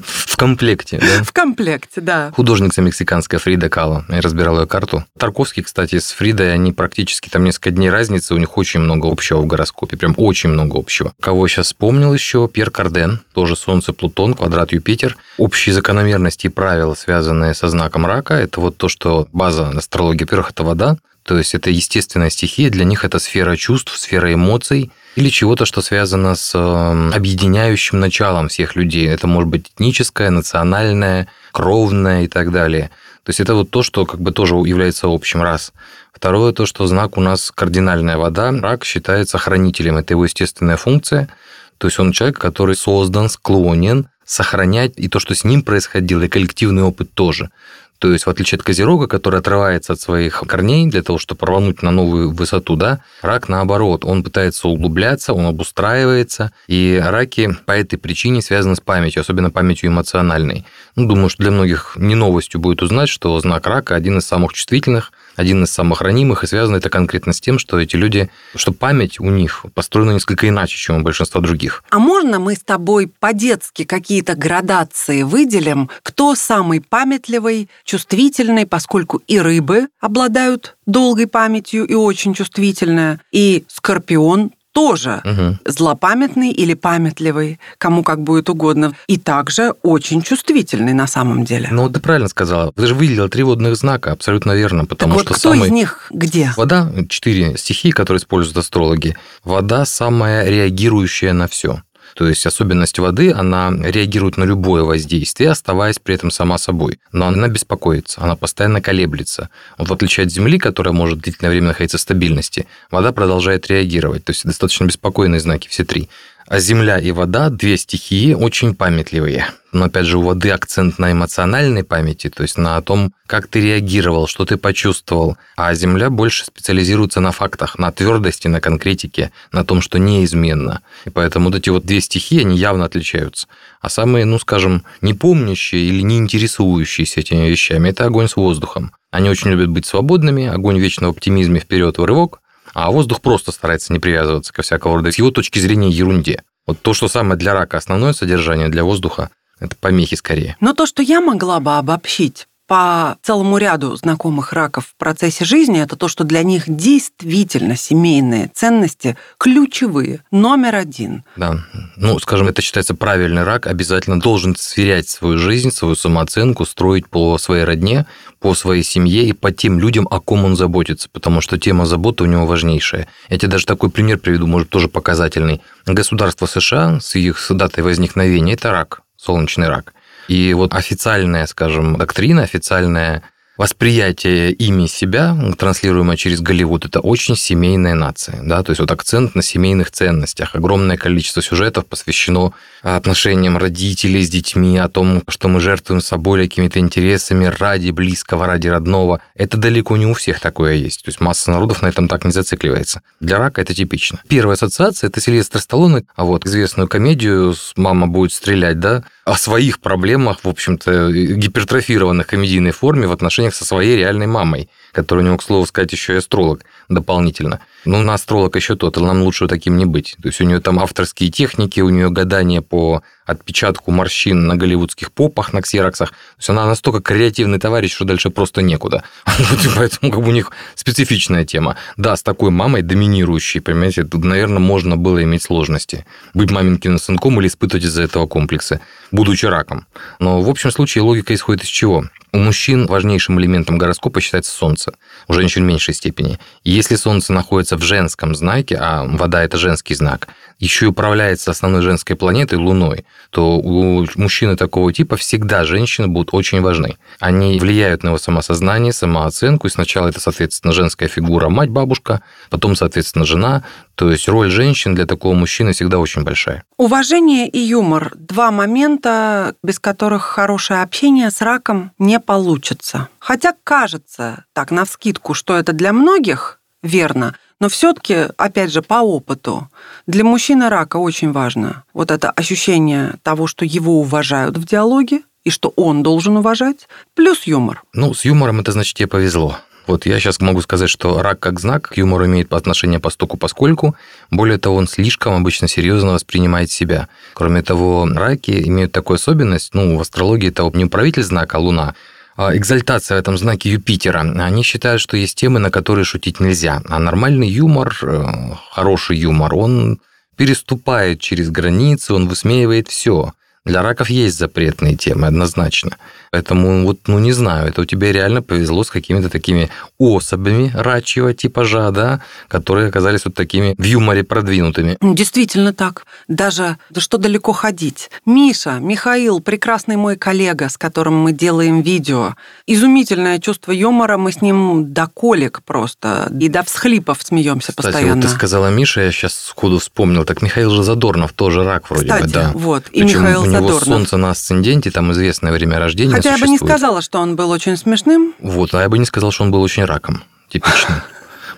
В 0.03 0.37
комплекте, 0.37 0.99
да. 0.99 1.23
В 1.23 1.31
комплекте, 1.31 2.01
да. 2.01 2.31
Художница 2.35 2.81
мексиканская 2.81 3.39
Фрида 3.39 3.69
Кало. 3.69 4.05
Я 4.09 4.19
разбирал 4.19 4.59
ее 4.59 4.67
карту. 4.67 5.05
Тарковский, 5.17 5.63
кстати, 5.63 5.99
с 5.99 6.11
Фридой, 6.11 6.53
они 6.53 6.73
практически 6.73 7.29
там 7.29 7.45
несколько 7.45 7.71
дней 7.71 7.89
разницы, 7.89 8.33
у 8.33 8.37
них 8.37 8.57
очень 8.57 8.81
много 8.81 9.09
общего 9.09 9.39
в 9.39 9.45
гороскопе, 9.45 9.95
прям 9.95 10.13
очень 10.17 10.49
много 10.49 10.77
общего. 10.77 11.13
Кого 11.21 11.47
сейчас 11.47 11.67
вспомнил 11.67 12.13
еще? 12.13 12.49
Пьер 12.49 12.69
Карден, 12.69 13.21
тоже 13.33 13.55
Солнце, 13.55 13.93
Плутон, 13.93 14.33
квадрат 14.33 14.73
Юпитер. 14.73 15.15
Общие 15.37 15.73
закономерности 15.73 16.47
и 16.47 16.49
правила, 16.49 16.95
связанные 16.95 17.53
со 17.53 17.69
знаком 17.69 18.05
рака, 18.05 18.33
это 18.33 18.59
вот 18.59 18.75
то, 18.75 18.89
что 18.89 19.29
база 19.31 19.69
астрологии, 19.69 20.23
во-первых, 20.23 20.51
это 20.51 20.63
вода, 20.63 20.97
то 21.23 21.37
есть 21.37 21.55
это 21.55 21.69
естественная 21.69 22.29
стихия, 22.29 22.69
для 22.69 22.83
них 22.83 23.05
это 23.05 23.17
сфера 23.19 23.55
чувств, 23.55 23.97
сфера 23.97 24.33
эмоций 24.33 24.91
или 25.15 25.29
чего-то, 25.29 25.65
что 25.65 25.81
связано 25.81 26.35
с 26.35 26.53
э, 26.53 27.11
объединяющим 27.15 27.99
началом 27.99 28.49
всех 28.49 28.75
людей. 28.75 29.07
Это 29.07 29.25
может 29.27 29.49
быть 29.49 29.71
этническое, 29.73 30.29
национальное, 30.29 31.27
кровное 31.51 32.23
и 32.23 32.27
так 32.27 32.51
далее. 32.51 32.89
То 33.23 33.29
есть 33.29 33.39
это 33.39 33.55
вот 33.55 33.71
то, 33.71 33.83
что 33.83 34.05
как 34.05 34.19
бы 34.19 34.31
тоже 34.31 34.55
является 34.55 35.07
общим, 35.07 35.41
раз. 35.41 35.71
Второе, 36.11 36.51
то, 36.51 36.65
что 36.65 36.85
знак 36.87 37.17
у 37.17 37.21
нас 37.21 37.51
кардинальная 37.55 38.17
вода. 38.17 38.51
Рак 38.51 38.83
считается 38.83 39.37
хранителем, 39.37 39.97
это 39.97 40.13
его 40.13 40.25
естественная 40.25 40.77
функция. 40.77 41.29
То 41.77 41.87
есть 41.87 41.99
он 41.99 42.11
человек, 42.11 42.37
который 42.37 42.75
создан, 42.75 43.29
склонен 43.29 44.07
сохранять 44.25 44.93
и 44.97 45.07
то, 45.07 45.19
что 45.19 45.35
с 45.35 45.43
ним 45.43 45.63
происходило, 45.63 46.23
и 46.23 46.29
коллективный 46.29 46.83
опыт 46.83 47.13
тоже. 47.13 47.49
То 47.99 48.11
есть, 48.11 48.25
в 48.25 48.29
отличие 48.29 48.57
от 48.57 48.63
Козерога, 48.63 49.07
который 49.07 49.39
отрывается 49.39 49.93
от 49.93 49.99
своих 49.99 50.43
корней 50.45 50.87
для 50.87 51.01
того, 51.03 51.17
чтобы 51.17 51.45
рвануть 51.45 51.81
на 51.81 51.91
новую 51.91 52.31
высоту, 52.31 52.75
да, 52.75 52.99
рак 53.21 53.47
наоборот, 53.47 54.03
он 54.03 54.23
пытается 54.23 54.67
углубляться, 54.67 55.33
он 55.33 55.45
обустраивается, 55.45 56.51
и 56.67 57.01
раки 57.03 57.55
по 57.65 57.71
этой 57.71 57.97
причине 57.97 58.41
связаны 58.41 58.75
с 58.75 58.81
памятью, 58.81 59.21
особенно 59.21 59.51
памятью 59.51 59.89
эмоциональной. 59.89 60.65
Ну, 60.95 61.07
думаю, 61.07 61.29
что 61.29 61.43
для 61.43 61.51
многих 61.51 61.93
не 61.95 62.15
новостью 62.15 62.59
будет 62.59 62.81
узнать, 62.81 63.09
что 63.09 63.39
знак 63.39 63.67
рака 63.67 63.95
один 63.95 64.17
из 64.17 64.25
самых 64.25 64.53
чувствительных, 64.53 65.11
один 65.35 65.63
из 65.63 65.71
самых 65.71 66.01
ранимых, 66.01 66.43
и 66.43 66.47
связано 66.47 66.77
это 66.77 66.89
конкретно 66.89 67.33
с 67.33 67.41
тем, 67.41 67.59
что 67.59 67.79
эти 67.79 67.95
люди, 67.95 68.29
что 68.55 68.71
память 68.71 69.19
у 69.19 69.29
них 69.29 69.65
построена 69.73 70.11
несколько 70.11 70.47
иначе, 70.47 70.77
чем 70.77 70.97
у 70.97 71.01
большинства 71.01 71.41
других. 71.41 71.83
А 71.89 71.99
можно 71.99 72.39
мы 72.39 72.55
с 72.55 72.59
тобой 72.59 73.11
по-детски 73.19 73.83
какие-то 73.83 74.35
градации 74.35 75.23
выделим, 75.23 75.89
кто 76.03 76.35
самый 76.35 76.81
памятливый, 76.81 77.69
чувствительный, 77.83 78.65
поскольку 78.65 79.21
и 79.27 79.39
рыбы 79.39 79.87
обладают 79.99 80.75
долгой 80.85 81.27
памятью 81.27 81.85
и 81.85 81.93
очень 81.93 82.33
чувствительная, 82.33 83.19
и 83.31 83.65
скорпион 83.67 84.51
тоже 84.73 85.21
Мгм. 85.23 85.59
злопамятный 85.65 86.51
или 86.51 86.73
памятливый, 86.73 87.59
кому 87.77 88.03
как 88.03 88.21
будет 88.21 88.49
угодно, 88.49 88.93
и 89.07 89.17
также 89.17 89.73
очень 89.83 90.21
чувствительный 90.21 90.93
на 90.93 91.07
самом 91.07 91.45
деле. 91.45 91.69
Ну, 91.71 91.89
ты 91.89 91.99
правильно 91.99 92.27
сказала. 92.27 92.73
Ты 92.73 92.87
же 92.87 92.95
выделила 92.95 93.29
три 93.29 93.43
водных 93.43 93.75
знака, 93.77 94.11
абсолютно 94.11 94.51
верно, 94.53 94.81
так 94.81 94.89
потому 94.89 95.13
вот, 95.13 95.23
что 95.23 95.33
кто 95.35 95.51
самый... 95.53 95.67
из 95.67 95.71
них 95.71 96.07
где? 96.11 96.51
Вода, 96.57 96.91
четыре 97.07 97.55
стихии, 97.57 97.91
которые 97.91 98.19
используют 98.19 98.57
астрологи. 98.57 99.15
Вода 99.43 99.85
самая 99.85 100.49
реагирующая 100.49 101.33
на 101.33 101.47
все. 101.47 101.81
То 102.15 102.27
есть 102.27 102.45
особенность 102.45 102.99
воды, 102.99 103.31
она 103.31 103.71
реагирует 103.71 104.37
на 104.37 104.43
любое 104.43 104.83
воздействие, 104.83 105.51
оставаясь 105.51 105.99
при 105.99 106.15
этом 106.15 106.31
сама 106.31 106.57
собой. 106.57 106.99
Но 107.11 107.27
она 107.27 107.47
беспокоится, 107.47 108.21
она 108.21 108.35
постоянно 108.35 108.81
колеблется. 108.81 109.49
Вот 109.77 109.89
в 109.89 109.93
отличие 109.93 110.25
от 110.25 110.31
Земли, 110.31 110.57
которая 110.59 110.93
может 110.93 111.19
длительное 111.19 111.51
время 111.51 111.67
находиться 111.67 111.97
в 111.97 112.01
стабильности, 112.01 112.67
вода 112.91 113.11
продолжает 113.11 113.67
реагировать. 113.67 114.23
То 114.23 114.31
есть 114.31 114.45
достаточно 114.45 114.85
беспокойные 114.85 115.39
знаки, 115.39 115.67
все 115.67 115.83
три. 115.83 116.09
А 116.47 116.59
земля 116.59 116.99
и 116.99 117.11
вода– 117.11 117.49
две 117.51 117.77
стихии 117.77 118.33
очень 118.33 118.75
памятливые. 118.75 119.47
Но 119.71 119.85
опять 119.85 120.05
же, 120.05 120.17
у 120.17 120.21
воды 120.21 120.49
акцент 120.51 120.99
на 120.99 121.11
эмоциональной 121.11 121.83
памяти, 121.83 122.29
то 122.29 122.43
есть 122.43 122.57
на 122.57 122.79
том, 122.81 123.13
как 123.25 123.47
ты 123.47 123.61
реагировал, 123.61 124.27
что 124.27 124.45
ты 124.45 124.57
почувствовал. 124.57 125.37
А 125.55 125.73
земля 125.73 126.09
больше 126.09 126.45
специализируется 126.45 127.21
на 127.21 127.31
фактах, 127.31 127.79
на 127.79 127.91
твердости, 127.91 128.47
на 128.47 128.61
конкретике, 128.61 129.31
на 129.51 129.63
том, 129.63 129.81
что 129.81 129.97
неизменно. 129.97 130.81
И 131.05 131.09
поэтому 131.09 131.45
вот 131.45 131.55
эти 131.55 131.69
вот 131.69 131.85
две 131.85 132.01
стихии, 132.01 132.41
они 132.41 132.57
явно 132.57 132.85
отличаются. 132.85 133.47
А 133.81 133.89
самые, 133.89 134.25
ну 134.25 134.37
скажем, 134.37 134.83
не 135.01 135.13
помнящие 135.13 135.85
или 135.85 136.01
не 136.01 136.17
интересующиеся 136.17 137.21
этими 137.21 137.47
вещами– 137.47 137.89
это 137.89 138.05
огонь 138.05 138.27
с 138.27 138.35
воздухом. 138.35 138.91
Они 139.11 139.29
очень 139.29 139.49
любят 139.49 139.69
быть 139.69 139.85
свободными, 139.85 140.47
огонь 140.47 140.77
вечно 140.77 141.07
в 141.07 141.11
оптимизме 141.11 141.59
вперед 141.59 141.97
в 141.97 142.03
рывок, 142.03 142.41
а 142.73 142.91
воздух 142.91 143.21
просто 143.21 143.51
старается 143.51 143.93
не 143.93 143.99
привязываться 143.99 144.53
ко 144.53 144.61
всякого 144.61 144.95
рода, 144.97 145.11
с 145.11 145.17
его 145.17 145.31
точки 145.31 145.59
зрения, 145.59 145.89
ерунде. 145.89 146.43
Вот 146.65 146.81
то, 146.81 146.93
что 146.93 147.07
самое 147.07 147.37
для 147.37 147.53
рака 147.53 147.77
основное 147.77 148.13
содержание, 148.13 148.69
для 148.69 148.83
воздуха 148.83 149.29
это 149.59 149.75
помехи 149.75 150.15
скорее. 150.15 150.57
Но 150.59 150.73
то, 150.73 150.85
что 150.85 151.01
я 151.01 151.21
могла 151.21 151.59
бы 151.59 151.77
обобщить 151.77 152.47
по 152.67 153.17
целому 153.21 153.57
ряду 153.57 153.95
знакомых 153.95 154.53
раков 154.53 154.87
в 154.87 154.95
процессе 154.97 155.43
жизни, 155.43 155.81
это 155.81 155.95
то, 155.95 156.07
что 156.07 156.23
для 156.23 156.43
них 156.43 156.63
действительно 156.67 157.75
семейные 157.75 158.49
ценности 158.53 159.17
ключевые, 159.37 160.23
номер 160.31 160.75
один. 160.75 161.23
Да, 161.35 161.59
ну, 161.97 162.17
скажем, 162.19 162.47
это 162.47 162.61
считается 162.61 162.95
правильный 162.95 163.43
рак, 163.43 163.67
обязательно 163.67 164.19
должен 164.19 164.55
сверять 164.55 165.09
свою 165.09 165.37
жизнь, 165.37 165.71
свою 165.71 165.95
самооценку, 165.95 166.65
строить 166.65 167.07
по 167.09 167.37
своей 167.37 167.65
родне, 167.65 168.05
по 168.39 168.55
своей 168.55 168.83
семье 168.83 169.25
и 169.25 169.33
по 169.33 169.51
тем 169.51 169.79
людям, 169.79 170.07
о 170.09 170.19
ком 170.19 170.45
он 170.45 170.55
заботится, 170.55 171.09
потому 171.09 171.41
что 171.41 171.57
тема 171.57 171.85
заботы 171.85 172.23
у 172.23 172.27
него 172.27 172.45
важнейшая. 172.45 173.07
Я 173.29 173.37
тебе 173.37 173.51
даже 173.51 173.65
такой 173.65 173.89
пример 173.89 174.19
приведу, 174.19 174.47
может, 174.47 174.69
тоже 174.69 174.87
показательный. 174.87 175.61
Государство 175.85 176.45
США 176.45 176.99
с 177.01 177.15
их 177.15 177.45
датой 177.49 177.83
возникновения– 177.83 178.53
это 178.55 178.71
рак, 178.71 179.01
солнечный 179.17 179.67
рак– 179.67 179.93
и 180.27 180.53
вот 180.53 180.73
официальная, 180.73 181.45
скажем, 181.47 181.97
доктрина, 181.97 182.43
официальная 182.43 183.23
восприятие 183.57 184.51
ими 184.51 184.87
себя, 184.87 185.37
транслируемое 185.57 186.17
через 186.17 186.41
Голливуд, 186.41 186.85
это 186.85 186.99
очень 186.99 187.35
семейная 187.35 187.93
нация. 187.93 188.41
Да? 188.41 188.63
То 188.63 188.71
есть 188.71 188.79
вот 188.79 188.89
акцент 188.89 189.35
на 189.35 189.43
семейных 189.43 189.91
ценностях. 189.91 190.55
Огромное 190.55 190.97
количество 190.97 191.41
сюжетов 191.41 191.85
посвящено 191.85 192.53
отношениям 192.81 193.57
родителей 193.57 194.23
с 194.23 194.29
детьми, 194.29 194.77
о 194.77 194.89
том, 194.89 195.21
что 195.27 195.49
мы 195.49 195.59
жертвуем 195.59 196.01
собой 196.01 196.43
какими-то 196.43 196.79
интересами 196.79 197.45
ради 197.45 197.91
близкого, 197.91 198.47
ради 198.47 198.67
родного. 198.67 199.21
Это 199.35 199.57
далеко 199.57 199.97
не 199.97 200.07
у 200.07 200.13
всех 200.13 200.39
такое 200.39 200.73
есть. 200.73 201.03
То 201.03 201.09
есть 201.09 201.21
масса 201.21 201.51
народов 201.51 201.83
на 201.83 201.87
этом 201.87 202.07
так 202.07 202.25
не 202.25 202.31
зацикливается. 202.31 203.01
Для 203.19 203.37
рака 203.37 203.61
это 203.61 203.75
типично. 203.75 204.19
Первая 204.27 204.55
ассоциация– 204.55 205.07
это 205.09 205.21
Сильвестр 205.21 205.59
Сталлоне, 205.59 206.05
а 206.15 206.23
вот 206.23 206.45
известную 206.45 206.87
комедию 206.87 207.55
«Мама 207.75 208.07
будет 208.07 208.33
стрелять», 208.33 208.79
да, 208.79 209.03
о 209.25 209.37
своих 209.37 209.79
проблемах, 209.79 210.43
в 210.43 210.49
общем-то, 210.49 211.11
гипертрофированных 211.11 212.27
комедийной 212.27 212.71
форме 212.71 213.07
в 213.07 213.11
отношениях 213.11 213.55
со 213.55 213.63
своей 213.63 213.95
реальной 213.95 214.27
мамой, 214.27 214.69
которая 214.91 215.23
у 215.23 215.27
него, 215.27 215.37
к 215.37 215.43
слову 215.43 215.65
сказать, 215.65 215.93
еще 215.93 216.13
и 216.13 216.17
астролог 216.17 216.65
дополнительно. 216.89 217.59
Ну, 217.85 218.01
на 218.01 218.13
астролог 218.13 218.55
еще 218.55 218.75
тот, 218.75 218.97
нам 218.97 219.23
лучше 219.23 219.47
таким 219.47 219.77
не 219.77 219.85
быть. 219.85 220.15
То 220.21 220.29
есть 220.29 220.39
у 220.41 220.45
нее 220.45 220.61
там 220.61 220.79
авторские 220.79 221.29
техники, 221.29 221.81
у 221.81 221.89
нее 221.89 222.09
гадания 222.09 222.61
по 222.61 223.03
отпечатку 223.25 223.91
морщин 223.91 224.47
на 224.47 224.55
голливудских 224.55 225.11
попах, 225.11 225.53
на 225.53 225.61
ксероксах. 225.61 226.09
То 226.09 226.15
есть 226.39 226.49
она 226.49 226.65
настолько 226.65 227.01
креативный 227.01 227.59
товарищ, 227.59 227.93
что 227.93 228.05
дальше 228.05 228.29
просто 228.29 228.61
некуда. 228.61 229.03
Поэтому 229.75 230.11
как 230.11 230.21
бы 230.21 230.29
у 230.29 230.33
них 230.33 230.51
специфичная 230.75 231.45
тема. 231.45 231.77
Да, 231.97 232.15
с 232.15 232.23
такой 232.23 232.51
мамой 232.51 232.81
доминирующей, 232.81 233.61
понимаете, 233.61 234.03
тут, 234.03 234.23
наверное, 234.23 234.59
можно 234.59 234.97
было 234.97 235.23
иметь 235.23 235.43
сложности. 235.43 236.05
Быть 236.33 236.51
маменькиным 236.51 236.99
сынком 236.99 237.39
или 237.39 237.47
испытывать 237.47 237.85
из-за 237.85 238.03
этого 238.03 238.27
комплексы, 238.27 238.79
будучи 239.11 239.45
раком. 239.45 239.85
Но 240.19 240.41
в 240.41 240.49
общем 240.49 240.71
случае 240.71 241.03
логика 241.03 241.33
исходит 241.33 241.63
из 241.63 241.69
чего? 241.69 242.05
У 242.31 242.39
мужчин 242.39 242.87
важнейшим 242.87 243.39
элементом 243.39 243.77
гороскопа 243.77 244.19
считается 244.19 244.51
Солнце, 244.51 244.93
у 245.27 245.33
женщин 245.33 245.63
в 245.63 245.67
меньшей 245.67 245.93
степени. 245.93 246.39
Если 246.73 246.95
Солнце 246.95 247.33
находится 247.33 247.77
в 247.77 247.81
женском 247.81 248.35
знаке, 248.35 248.77
а 248.79 249.03
вода– 249.05 249.43
это 249.45 249.57
женский 249.57 249.95
знак, 249.95 250.27
еще 250.59 250.85
и 250.85 250.89
управляется 250.89 251.51
основной 251.51 251.81
женской 251.81 252.15
планетой 252.15 252.57
Луной, 252.57 253.05
то 253.29 253.57
у 253.57 254.05
мужчины 254.15 254.55
такого 254.55 254.91
типа 254.93 255.17
всегда 255.17 255.65
женщины 255.65 256.07
будут 256.07 256.33
очень 256.33 256.61
важны. 256.61 256.97
Они 257.19 257.59
влияют 257.59 258.03
на 258.03 258.09
его 258.09 258.17
самосознание, 258.17 258.93
самооценку, 258.93 259.67
и 259.67 259.69
сначала 259.69 260.07
это, 260.07 260.19
соответственно, 260.19 260.73
женская 260.73 261.07
фигура, 261.07 261.49
мать, 261.49 261.69
бабушка, 261.69 262.23
потом, 262.49 262.75
соответственно, 262.75 263.25
жена. 263.25 263.63
То 263.95 264.09
есть 264.09 264.27
роль 264.27 264.49
женщин 264.49 264.95
для 264.95 265.05
такого 265.05 265.33
мужчины 265.33 265.73
всегда 265.73 265.99
очень 265.99 266.23
большая. 266.23 266.63
Уважение 266.77 267.47
и 267.47 267.59
юмор– 267.59 268.11
два 268.15 268.51
момента, 268.51 269.55
без 269.63 269.79
которых 269.79 270.23
хорошее 270.23 270.81
общение 270.81 271.29
с 271.29 271.41
раком 271.41 271.91
не 271.99 272.19
получится. 272.19 273.09
Хотя 273.19 273.53
кажется, 273.63 274.45
так, 274.53 274.71
навскидку, 274.71 275.33
что 275.33 275.57
это 275.57 275.73
для 275.73 275.93
многих 275.93 276.59
верно, 276.83 277.35
но 277.59 277.69
все-таки, 277.69 278.27
опять 278.37 278.71
же, 278.71 278.81
по 278.81 279.01
опыту, 279.01 279.69
для 280.05 280.23
мужчины 280.23 280.69
рака 280.69 280.97
очень 280.97 281.31
важно 281.31 281.83
вот 281.93 282.11
это 282.11 282.29
ощущение 282.29 283.15
того, 283.23 283.47
что 283.47 283.65
его 283.65 283.99
уважают 283.99 284.57
в 284.57 284.65
диалоге, 284.65 285.21
и 285.43 285.49
что 285.49 285.73
он 285.75 286.03
должен 286.03 286.37
уважать, 286.37 286.87
плюс 287.15 287.43
юмор. 287.43 287.83
Ну, 287.93 288.13
с 288.13 288.25
юмором 288.25 288.61
это 288.61 288.71
значит, 288.71 288.95
тебе 288.95 289.07
повезло. 289.07 289.57
Вот 289.87 290.05
я 290.05 290.19
сейчас 290.19 290.39
могу 290.39 290.61
сказать, 290.61 290.89
что 290.89 291.21
рак 291.21 291.39
как 291.39 291.59
знак 291.59 291.89
к 291.89 291.97
юмору 291.97 292.25
имеет 292.25 292.47
по 292.47 292.57
отношению 292.57 293.01
по 293.01 293.09
стоку 293.09 293.35
поскольку. 293.35 293.95
Более 294.31 294.57
того, 294.57 294.77
он 294.77 294.87
слишком 294.87 295.33
обычно 295.33 295.67
серьезно 295.67 296.13
воспринимает 296.13 296.71
себя. 296.71 297.09
Кроме 297.33 297.61
того, 297.61 298.07
раки 298.09 298.51
имеют 298.65 298.93
такую 298.93 299.15
особенность, 299.15 299.73
ну, 299.73 299.97
в 299.97 300.01
астрологии 300.01 300.49
это 300.49 300.69
не 300.73 300.85
управитель 300.85 301.23
знака, 301.23 301.57
а 301.57 301.59
Луна, 301.59 301.95
экзальтация 302.37 303.17
в 303.17 303.19
этом 303.19 303.37
знаке 303.37 303.71
Юпитера. 303.71 304.21
Они 304.21 304.63
считают, 304.63 305.01
что 305.01 305.17
есть 305.17 305.37
темы, 305.37 305.59
на 305.59 305.69
которые 305.69 306.05
шутить 306.05 306.39
нельзя. 306.39 306.81
А 306.89 306.99
нормальный 306.99 307.47
юмор, 307.47 307.95
э, 308.01 308.25
хороший 308.71 309.17
юмор, 309.17 309.53
он 309.55 309.99
переступает 310.35 311.19
через 311.21 311.49
границы, 311.49 312.13
он 312.13 312.27
высмеивает 312.27 312.87
все. 312.87 313.33
Для 313.65 313.81
раков 313.81 314.09
есть 314.09 314.37
запретные 314.37 314.97
темы, 314.97 315.27
однозначно. 315.27 315.97
Поэтому 316.31 316.83
вот, 316.85 316.99
ну 317.07 317.19
не 317.19 317.31
знаю, 317.31 317.69
это 317.69 317.81
у 317.81 317.85
тебя 317.85 318.11
реально 318.11 318.41
повезло 318.41 318.83
с 318.83 318.89
какими-то 318.89 319.29
такими 319.29 319.69
особями 319.99 320.69
рачьего 320.73 321.33
типажа, 321.33 321.91
да, 321.91 322.19
которые 322.49 322.89
оказались 322.89 323.23
вот 323.23 323.35
такими 323.35 323.73
в 323.77 323.83
юморе 323.83 324.23
продвинутыми. 324.23 324.97
Действительно 324.99 325.73
так. 325.73 326.05
Даже, 326.27 326.77
да 326.89 326.99
что 326.99 327.17
далеко 327.17 327.53
ходить. 327.53 328.09
Миша, 328.25 328.79
Михаил, 328.81 329.39
прекрасный 329.39 329.95
мой 329.95 330.17
коллега, 330.17 330.67
с 330.67 330.77
которым 330.77 331.15
мы 331.15 331.31
делаем 331.31 331.81
видео. 331.81 332.35
Изумительное 332.67 333.39
чувство 333.39 333.71
юмора, 333.71 334.17
мы 334.17 334.33
с 334.33 334.41
ним 334.41 334.91
до 334.91 335.07
колик 335.07 335.61
просто, 335.63 336.29
и 336.37 336.49
до 336.49 336.63
всхлипов 336.63 337.19
смеемся 337.21 337.71
Кстати, 337.71 337.85
постоянно. 337.85 338.15
вот 338.15 338.23
ты 338.23 338.27
сказала 338.27 338.67
Миша, 338.67 339.01
я 339.01 339.11
сейчас 339.11 339.35
сходу 339.35 339.79
вспомнил, 339.79 340.25
так 340.25 340.41
Михаил 340.41 340.71
же 340.71 340.83
Задорнов 340.83 341.31
тоже 341.31 341.63
рак 341.63 341.89
вроде 341.89 342.07
Кстати, 342.07 342.23
бы, 342.23 342.31
да. 342.31 342.51
вот, 342.55 342.87
и 342.91 343.03
Причем 343.03 343.21
Михаил 343.21 343.52
него 343.53 343.67
Задорнов. 343.67 343.83
солнце 343.87 344.17
на 344.17 344.29
асценденте, 344.31 344.91
там 344.91 345.11
известное 345.13 345.51
время 345.51 345.79
рождения 345.79 346.15
Хотя 346.15 346.31
я 346.31 346.37
бы 346.37 346.41
не 346.47 346.57
существует. 346.57 346.71
сказала, 346.79 347.01
что 347.01 347.19
он 347.19 347.35
был 347.35 347.49
очень 347.51 347.77
смешным. 347.77 348.33
Вот, 348.39 348.73
а 348.73 348.81
я 348.81 348.89
бы 348.89 348.97
не 348.99 349.05
сказал, 349.05 349.31
что 349.31 349.43
он 349.43 349.51
был 349.51 349.61
очень 349.61 349.85
раком, 349.85 350.23
типичным. 350.49 351.01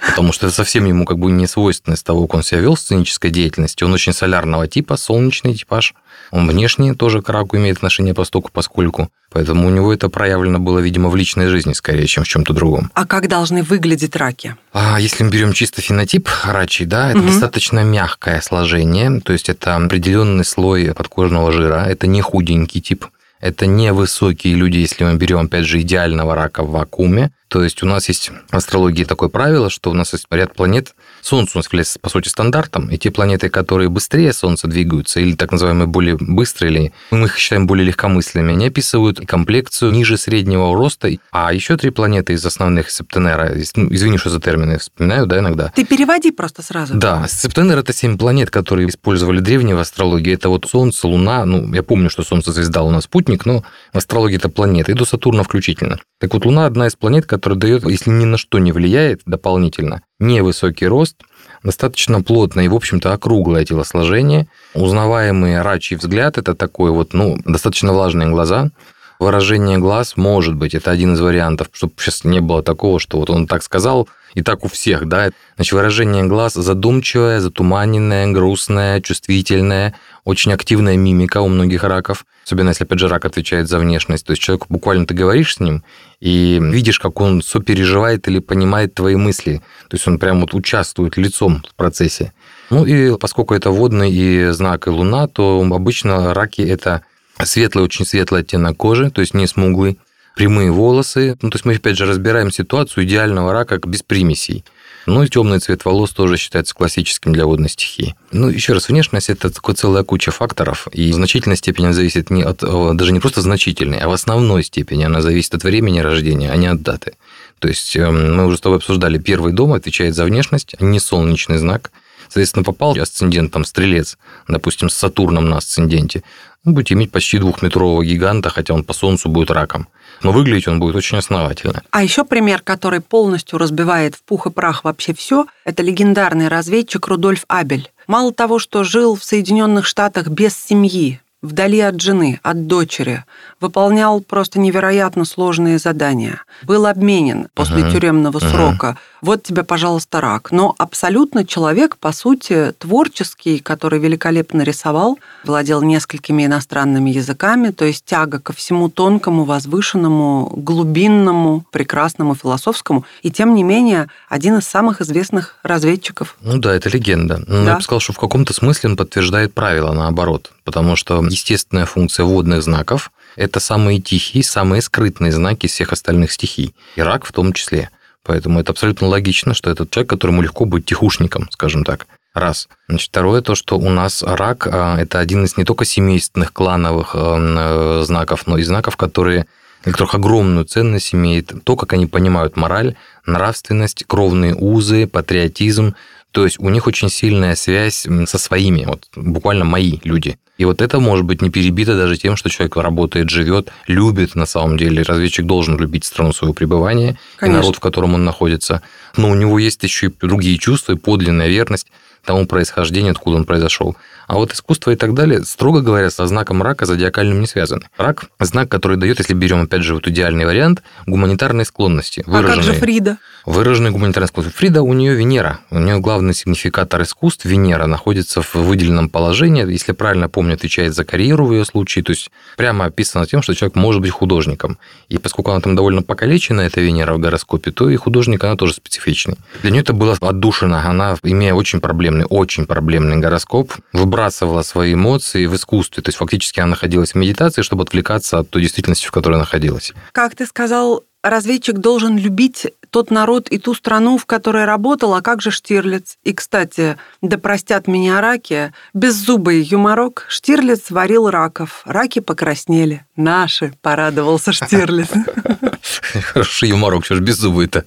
Потому 0.07 0.31
что 0.33 0.47
это 0.47 0.55
совсем 0.55 0.85
ему 0.85 1.05
как 1.05 1.17
бы 1.17 1.31
не 1.31 1.47
свойственно 1.47 1.95
из 1.95 2.03
того, 2.03 2.27
как 2.27 2.35
он 2.35 2.43
себя 2.43 2.61
вел 2.61 2.75
в 2.75 2.79
сценической 2.79 3.31
деятельности. 3.31 3.83
Он 3.83 3.93
очень 3.93 4.13
солярного 4.13 4.67
типа, 4.67 4.97
солнечный 4.97 5.53
типаж. 5.55 5.93
Он 6.31 6.47
внешне 6.47 6.93
тоже 6.93 7.21
к 7.21 7.29
раку 7.29 7.57
имеет 7.57 7.77
отношение 7.77 8.13
постоку 8.13 8.49
поскольку. 8.53 9.09
Поэтому 9.31 9.67
у 9.67 9.69
него 9.69 9.93
это 9.93 10.07
проявлено 10.09 10.59
было, 10.59 10.79
видимо, 10.79 11.09
в 11.09 11.15
личной 11.15 11.47
жизни 11.47 11.73
скорее, 11.73 12.07
чем 12.07 12.23
в 12.23 12.27
чем-то 12.27 12.53
другом. 12.53 12.91
А 12.93 13.05
как 13.05 13.27
должны 13.27 13.63
выглядеть 13.63 14.15
раки? 14.15 14.55
А 14.73 14.99
если 14.99 15.23
мы 15.23 15.29
берем 15.29 15.53
чисто 15.53 15.81
фенотип 15.81 16.29
рачий, 16.45 16.85
да, 16.85 17.09
это 17.09 17.17
Мгм. 17.19 17.27
достаточно 17.27 17.79
мягкое 17.83 18.41
сложение, 18.41 19.19
то 19.21 19.33
есть 19.33 19.49
это 19.49 19.75
определенный 19.75 20.45
слой 20.45 20.93
подкожного 20.93 21.51
жира, 21.51 21.85
это 21.87 22.07
не 22.07 22.21
худенький 22.21 22.81
тип, 22.81 23.05
это 23.41 23.65
не 23.65 23.91
высокие 23.91 24.55
люди, 24.55 24.77
если 24.77 25.03
мы 25.03 25.15
берем, 25.15 25.39
опять 25.39 25.65
же, 25.65 25.81
идеального 25.81 26.35
рака 26.35 26.63
в 26.63 26.71
вакууме. 26.71 27.31
То 27.55 27.63
есть 27.63 27.81
у 27.83 27.85
нас 27.85 28.09
есть 28.09 28.31
в 28.51 28.57
астрологии 28.57 29.05
такое 29.05 29.29
правило, 29.29 29.69
что 29.69 29.89
у 29.89 29.93
нас 29.93 30.11
есть 30.11 30.25
ряд 30.29 30.53
планет. 30.53 30.93
Солнце 31.21 31.51
у 31.55 31.59
нас 31.59 31.67
является, 31.67 31.99
по 31.99 32.09
сути, 32.09 32.27
стандартом, 32.27 32.89
и 32.89 32.97
те 32.97 33.11
планеты, 33.11 33.47
которые 33.47 33.87
быстрее 33.87 34.33
Солнца 34.33 34.67
двигаются, 34.67 35.21
или 35.21 35.37
так 35.37 35.53
называемые 35.53 35.87
более 35.87 36.17
быстрые, 36.19 36.73
или 36.73 36.93
мы 37.11 37.27
их 37.27 37.37
считаем 37.37 37.65
более 37.65 37.87
легкомысленными, 37.87 38.51
они 38.51 38.67
описывают 38.67 39.25
комплекцию 39.25 39.93
ниже 39.93 40.17
среднего 40.17 40.75
роста. 40.75 41.09
А 41.31 41.53
еще 41.53 41.77
три 41.77 41.91
планеты 41.91 42.33
из 42.33 42.45
основных 42.45 42.91
Септенера, 42.91 43.55
ну, 43.77 43.87
извини, 43.89 44.17
что 44.17 44.31
за 44.31 44.41
термины 44.41 44.77
вспоминаю, 44.77 45.25
да, 45.25 45.39
иногда, 45.39 45.71
Ты 45.73 45.85
переводи 45.85 46.31
просто 46.31 46.61
сразу. 46.61 46.95
да, 46.95 47.25
Септенер– 47.29 47.77
это 47.79 47.93
семь 47.93 48.17
планет, 48.17 48.49
которые 48.49 48.89
использовали 48.89 49.39
древние 49.39 49.77
в 49.77 49.79
астрологии. 49.79 50.33
Это 50.33 50.49
вот 50.49 50.65
Солнце, 50.69 51.07
Луна, 51.07 51.45
ну, 51.45 51.73
я 51.73 51.83
помню, 51.83 52.09
что 52.09 52.23
Солнце– 52.23 52.51
звезда, 52.53 52.81
Луна– 52.81 52.99
спутник, 53.01 53.45
но 53.45 53.63
в 53.93 53.97
астрологии 53.97 54.35
это 54.35 54.49
планеты, 54.49 54.91
и 54.91 54.95
до 54.95 55.05
Сатурна 55.05 55.43
включительно. 55.43 55.99
Так 56.19 56.33
вот, 56.33 56.45
Луна– 56.45 56.65
одна 56.75 56.87
из 56.87 56.95
планет, 56.95 57.25
которая 57.25 57.44
который 57.45 57.59
дает, 57.59 57.85
если 57.85 58.09
ни 58.09 58.25
на 58.25 58.37
что 58.37 58.57
не 58.57 58.71
влияет 58.71 59.21
дополнительно, 59.27 60.01
невысокий 60.19 60.87
рост, 60.87 61.17
достаточно 61.61 62.23
плотное 62.23 62.65
и, 62.65 62.67
в 62.67 62.73
общем-то, 62.73 63.13
округлое 63.13 63.63
телосложение, 63.65 64.47
узнаваемый 64.73 65.61
рачий 65.61 65.95
взгляд, 65.95 66.39
это 66.39 66.55
такой 66.55 66.89
вот, 66.89 67.13
ну, 67.13 67.37
достаточно 67.45 67.93
влажные 67.93 68.29
глаза, 68.29 68.71
выражение 69.19 69.77
глаз 69.77 70.17
может 70.17 70.55
быть, 70.55 70.75
это 70.75 70.91
один 70.91 71.13
из 71.13 71.21
вариантов, 71.21 71.69
чтобы 71.73 71.93
сейчас 71.97 72.23
не 72.23 72.39
было 72.39 72.63
такого, 72.63 72.99
что 72.99 73.19
вот 73.19 73.29
он 73.29 73.47
так 73.47 73.63
сказал, 73.63 74.07
и 74.35 74.41
так 74.41 74.65
у 74.65 74.67
всех, 74.67 75.07
да. 75.07 75.31
Значит, 75.55 75.73
выражение 75.73 76.25
глаз 76.25 76.53
задумчивое, 76.53 77.39
затуманенное, 77.39 78.27
грустное, 78.27 78.99
чувствительное, 79.01 79.95
очень 80.25 80.51
активная 80.51 80.97
мимика 80.97 81.39
у 81.39 81.47
многих 81.47 81.83
раков, 81.83 82.25
особенно 82.45 82.69
если, 82.69 82.83
опять 82.83 82.99
же, 82.99 83.07
рак 83.07 83.23
отвечает 83.23 83.69
за 83.69 83.79
внешность. 83.79 84.25
То 84.25 84.31
есть 84.31 84.41
человек 84.41 84.65
буквально 84.67 85.07
ты 85.07 85.13
говоришь 85.13 85.55
с 85.55 85.59
ним 85.61 85.83
и 86.19 86.59
видишь, 86.61 86.99
как 86.99 87.21
он 87.21 87.41
сопереживает 87.41 88.27
или 88.27 88.39
понимает 88.39 88.93
твои 88.93 89.15
мысли. 89.15 89.61
То 89.89 89.95
есть 89.95 90.07
он 90.07 90.19
прям 90.19 90.41
вот 90.41 90.53
участвует 90.53 91.15
лицом 91.15 91.63
в 91.69 91.75
процессе. 91.75 92.33
Ну 92.69 92.85
и 92.85 93.17
поскольку 93.17 93.53
это 93.53 93.69
водный 93.69 94.11
и 94.11 94.49
знак 94.49 94.87
и 94.87 94.89
луна, 94.89 95.27
то 95.27 95.65
обычно 95.71 96.33
раки– 96.33 96.61
это 96.63 97.03
светлый, 97.43 97.83
очень 97.83 98.05
светлый 98.05 98.41
оттенок 98.41 98.77
кожи, 98.77 99.11
то 99.11 99.21
есть 99.21 99.33
не 99.33 99.47
смуглый, 99.47 99.97
прямые 100.35 100.71
волосы. 100.71 101.37
Ну, 101.41 101.49
то 101.49 101.55
есть 101.55 101.65
мы, 101.65 101.73
опять 101.73 101.97
же, 101.97 102.05
разбираем 102.05 102.51
ситуацию 102.51 103.05
идеального 103.05 103.53
рака 103.53 103.79
без 103.85 104.03
примесей. 104.03 104.63
Ну 105.05 105.21
и 105.21 105.29
темный 105.29 105.59
цвет 105.59 105.85
волос 105.85 106.11
тоже 106.11 106.37
считается 106.37 106.73
классическим 106.73 107.31
для 107.31 107.45
водной 107.45 107.69
стихии. 107.69 108.15
Ну, 108.31 108.49
еще 108.49 108.73
раз, 108.73 108.89
внешность– 108.89 109.29
это 109.29 109.51
такая 109.51 109.75
целая 109.75 110.03
куча 110.03 110.31
факторов, 110.31 110.87
и 110.91 111.11
в 111.11 111.15
значительной 111.15 111.57
степени 111.57 111.85
она 111.85 111.93
зависит 111.93 112.31
не 112.31 112.43
от, 112.43 112.57
даже 112.95 113.11
не 113.11 113.19
просто 113.19 113.41
значительной, 113.41 113.99
а 113.99 114.09
в 114.09 114.13
основной 114.13 114.63
степени 114.63 115.03
она 115.03 115.21
зависит 115.21 115.53
от 115.53 115.63
времени 115.63 115.99
рождения, 115.99 116.51
а 116.51 116.55
не 116.55 116.67
от 116.67 116.81
даты. 116.81 117.13
То 117.59 117.67
есть 117.67 117.95
эм, 117.95 118.35
мы 118.35 118.47
уже 118.47 118.57
с 118.57 118.61
тобой 118.61 118.79
обсуждали, 118.79 119.19
первый 119.19 119.53
дом 119.53 119.73
отвечает 119.73 120.15
за 120.15 120.25
внешность, 120.25 120.75
а 120.79 120.83
не 120.83 120.99
солнечный 120.99 121.57
знак. 121.57 121.91
Соответственно, 122.25 122.63
попал 122.63 122.95
асцендент, 122.99 123.51
там, 123.51 123.65
стрелец, 123.65 124.17
допустим, 124.47 124.89
с 124.89 124.95
Сатурном 124.95 125.49
на 125.49 125.57
асценденте, 125.57 126.23
вы 126.65 126.73
будете 126.73 126.95
иметь 126.95 127.11
почти 127.11 127.37
двухметрового 127.37 128.03
гиганта, 128.03 128.49
хотя 128.49 128.73
он 128.73 128.83
по 128.83 128.93
Солнцу 128.93 129.29
будет 129.29 129.51
раком. 129.51 129.87
Но 130.23 130.31
выглядеть 130.31 130.67
он 130.67 130.79
будет 130.79 130.95
очень 130.95 131.19
основательно. 131.19 131.83
А 131.91 132.01
еще 132.01 132.25
пример, 132.25 132.61
который 132.61 133.01
полностью 133.01 133.59
разбивает 133.59 134.15
в 134.15 134.23
пух 134.23 134.47
и 134.47 134.49
прах 134.49 134.83
вообще 134.83 135.13
все, 135.13 135.45
это 135.63 135.83
легендарный 135.83 136.47
разведчик 136.47 137.07
Рудольф 137.07 137.45
Абель. 137.47 137.91
Мало 138.07 138.33
того, 138.33 138.57
что 138.57 138.83
жил 138.83 139.15
в 139.15 139.23
Соединенных 139.23 139.85
Штатах 139.85 140.27
без 140.27 140.57
семьи, 140.57 141.21
вдали 141.45 141.79
от 141.79 142.01
жены, 142.01 142.39
от 142.43 142.67
дочери, 142.67 143.23
выполнял 143.61 144.21
просто 144.21 144.59
невероятно 144.59 145.25
сложные 145.25 145.77
задания, 145.77 146.41
был 146.63 146.85
обменен 146.85 147.47
после 147.53 147.83
uh-huh. 147.83 147.91
тюремного 147.91 148.37
uh-huh. 148.37 148.51
срока. 148.51 148.97
Вот 149.21 149.41
тебе, 149.41 149.63
пожалуйста, 149.63 150.21
рак. 150.21 150.51
Но 150.51 150.75
абсолютно 150.77 151.45
человек, 151.45 151.97
по 151.97 152.11
сути, 152.11 152.73
творческий, 152.77 153.57
который 153.57 153.99
великолепно 153.99 154.61
рисовал, 154.61 155.17
владел 155.43 155.81
несколькими 155.81 156.45
иностранными 156.45 157.09
языками, 157.09 157.71
то 157.71 157.85
есть 157.85 158.05
тяга 158.05 158.39
ко 158.39 158.53
всему 158.53 158.89
тонкому, 158.89 159.45
возвышенному, 159.45 160.53
глубинному, 160.55 161.65
прекрасному, 161.71 162.35
философскому, 162.35 163.05
и 163.23 163.31
тем 163.31 163.55
не 163.55 163.63
менее 163.63 164.09
один 164.29 164.57
из 164.57 164.67
самых 164.67 165.01
известных 165.01 165.55
разведчиков. 165.63 166.35
Ну 166.41 166.59
да, 166.59 166.75
это 166.75 166.89
легенда. 166.89 167.41
Но 167.47 167.63
да. 167.63 167.71
я 167.71 167.75
бы 167.77 167.81
сказал, 167.81 168.01
что 168.01 168.13
в 168.13 168.19
каком-то 168.19 168.53
смысле 168.53 168.91
он 168.91 168.97
подтверждает 168.97 169.53
правила 169.53 169.91
наоборот, 169.93 170.51
потому 170.63 170.95
что 170.95 171.27
естественная 171.35 171.85
функция 171.85 172.25
водных 172.25 172.63
знаков– 172.63 173.11
это 173.35 173.59
самые 173.59 173.99
тихие, 173.99 174.43
самые 174.43 174.81
скрытные 174.81 175.31
знаки 175.31 175.67
всех 175.67 175.91
остальных 175.91 176.31
стихий, 176.31 176.73
и 176.95 177.01
рак 177.01 177.25
в 177.25 177.31
том 177.31 177.53
числе. 177.53 177.89
Поэтому 178.23 178.59
это 178.59 178.71
абсолютно 178.71 179.07
логично, 179.07 179.53
что 179.53 179.69
этот 179.69 179.91
человек, 179.91 180.09
которому 180.09 180.41
легко 180.41 180.65
быть 180.65 180.85
тихушником, 180.85 181.47
скажем 181.51 181.83
так. 181.83 182.07
Раз. 182.33 182.67
Значит, 182.89 183.09
второе, 183.09 183.41
то, 183.41 183.55
что 183.55 183.77
у 183.77 183.89
нас 183.89 184.23
рак 184.23 184.67
а,– 184.67 184.97
это 184.99 185.19
один 185.19 185.45
из 185.45 185.55
не 185.55 185.63
только 185.63 185.85
семейственных 185.85 186.51
клановых 186.51 187.11
а, 187.13 187.99
э, 188.01 188.03
знаков, 188.03 188.47
но 188.47 188.57
и 188.57 188.63
знаков, 188.63 188.97
которые 188.97 189.45
для 189.83 189.91
которых 189.91 190.15
огромную 190.15 190.65
ценность 190.65 191.13
имеет 191.13 191.53
то, 191.63 191.75
как 191.75 191.93
они 191.93 192.07
понимают 192.07 192.57
мораль, 192.57 192.95
нравственность, 193.27 194.03
кровные 194.07 194.55
узы, 194.55 195.05
патриотизм, 195.05 195.93
то 196.35 196.43
есть 196.43 196.59
у 196.59 196.67
них 196.67 196.85
очень 196.85 197.07
сильная 197.07 197.55
связь 197.55 198.05
со 198.25 198.37
своими, 198.37 198.83
вот 198.83 199.07
буквально 199.15 199.63
мои 199.63 199.99
люди. 200.03 200.37
И 200.57 200.65
вот 200.65 200.81
это 200.81 200.99
может 200.99 201.23
быть 201.23 201.41
не 201.41 201.49
перебито 201.49 201.95
даже 201.95 202.17
тем, 202.17 202.35
что 202.35 202.49
человек 202.49 202.75
работает, 202.75 203.29
живет, 203.29 203.71
любит 203.87 204.35
на 204.35 204.45
самом 204.45 204.77
деле. 204.77 205.03
Разведчик 205.03 205.45
должен 205.45 205.77
любить 205.77 206.03
страну 206.03 206.33
своего 206.33 206.53
пребывания 206.53 207.17
Конечно. 207.37 207.57
и 207.57 207.61
народ, 207.61 207.77
в 207.77 207.79
котором 207.79 208.15
он 208.15 208.25
находится. 208.25 208.81
Но 209.15 209.29
у 209.29 209.33
него 209.33 209.59
есть 209.59 209.81
еще 209.83 210.07
и 210.07 210.27
другие 210.27 210.57
чувства, 210.57 210.91
и 210.91 210.97
подлинная 210.97 211.47
верность 211.47 211.87
тому 212.25 212.45
происхождению, 212.47 213.11
откуда 213.11 213.37
он 213.37 213.45
произошел. 213.45 213.95
А 214.27 214.35
вот 214.35 214.53
искусство 214.53 214.91
и 214.91 214.95
так 214.95 215.13
далее, 215.13 215.43
строго 215.43 215.81
говоря, 215.81 216.09
со 216.09 216.25
знаком 216.25 216.63
рака 216.63 216.85
зодиакальным 216.85 217.41
не 217.41 217.47
связаны. 217.47 217.87
Рак– 217.97 218.25
знак, 218.39 218.69
который 218.69 218.97
дает, 218.97 219.19
если 219.19 219.33
берем, 219.33 219.61
опять 219.61 219.83
же, 219.83 219.93
вот 219.93 220.07
идеальный 220.07 220.45
вариант, 220.45 220.81
гуманитарные 221.05 221.65
склонности. 221.65 222.23
Выраженные, 222.25 222.53
а 222.53 222.55
как 222.55 222.63
же 222.63 222.73
Фрида? 222.73 223.17
Выраженные 223.45 223.91
гуманитарные 223.91 224.27
склонности. 224.27 224.57
Фрида, 224.57 224.81
у 224.81 224.93
нее 224.93 225.13
Венера. 225.13 225.59
У 225.69 225.77
нее 225.77 225.99
главный 225.99 226.33
сигнификатор 226.33 227.03
искусств, 227.03 227.45
Венера, 227.45 227.85
находится 227.85 228.41
в 228.41 228.55
выделенном 228.55 229.09
положении. 229.09 229.69
Если 229.69 229.91
правильно 229.91 230.27
помню, 230.27 230.55
отвечает 230.55 230.95
за 230.95 231.05
карьеру 231.05 231.45
в 231.45 231.53
ее 231.53 231.65
случае. 231.65 232.03
То 232.03 232.11
есть 232.11 232.31
прямо 232.57 232.85
описано 232.85 233.27
тем, 233.27 233.43
что 233.43 233.53
человек 233.53 233.75
может 233.75 234.01
быть 234.01 234.11
художником. 234.11 234.79
И 235.07 235.19
поскольку 235.19 235.51
она 235.51 235.61
там 235.61 235.75
довольно 235.75 236.01
покалечена, 236.01 236.61
эта 236.61 236.81
Венера 236.81 237.13
в 237.13 237.19
гороскопе, 237.19 237.71
то 237.71 237.89
и 237.89 237.95
художник, 237.95 238.43
она 238.43 238.55
тоже 238.55 238.73
специфичный. 238.73 239.37
Для 239.61 239.71
нее 239.71 239.81
это 239.81 239.93
было 239.93 240.17
отдушина. 240.19 240.89
Она, 240.89 241.15
имея 241.21 241.53
очень 241.53 241.79
проблемный, 242.15 242.25
очень 242.29 242.65
проблемный 242.65 243.17
гороскоп, 243.17 243.73
выбрасывала 243.93 244.63
свои 244.63 244.93
эмоции 244.93 245.45
в 245.45 245.55
искусстве. 245.55 246.01
То 246.03 246.09
есть 246.09 246.17
фактически 246.17 246.59
она 246.59 246.69
находилась 246.71 247.13
в 247.13 247.15
медитации, 247.15 247.61
чтобы 247.61 247.83
отвлекаться 247.83 248.39
от 248.39 248.49
той 248.49 248.61
действительности, 248.61 249.07
в 249.07 249.11
которой 249.11 249.37
находилась. 249.37 249.93
Как 250.11 250.35
ты 250.35 250.45
сказал, 250.45 251.03
разведчик 251.25 251.79
должен 251.79 252.17
любить 252.17 252.67
тот 252.91 253.11
народ 253.11 253.49
и 253.49 253.57
ту 253.57 253.73
страну, 253.73 254.17
в 254.17 254.25
которой 254.25 254.65
работал, 254.65 255.15
а 255.15 255.21
как 255.21 255.41
же 255.41 255.51
Штирлиц? 255.51 256.17
И, 256.23 256.33
кстати, 256.33 256.97
да 257.21 257.37
простят 257.37 257.87
меня 257.87 258.21
раки, 258.21 258.71
беззубый 258.93 259.61
юморок, 259.61 260.25
Штирлиц 260.29 260.91
варил 260.91 261.29
раков, 261.29 261.81
раки 261.85 262.19
покраснели. 262.19 263.05
Наши, 263.15 263.73
порадовался 263.81 264.53
Штирлиц. 264.53 265.09
Хороший 266.33 266.69
юморок, 266.69 267.05
что 267.05 267.15
ж 267.15 267.19
беззубый-то. 267.19 267.83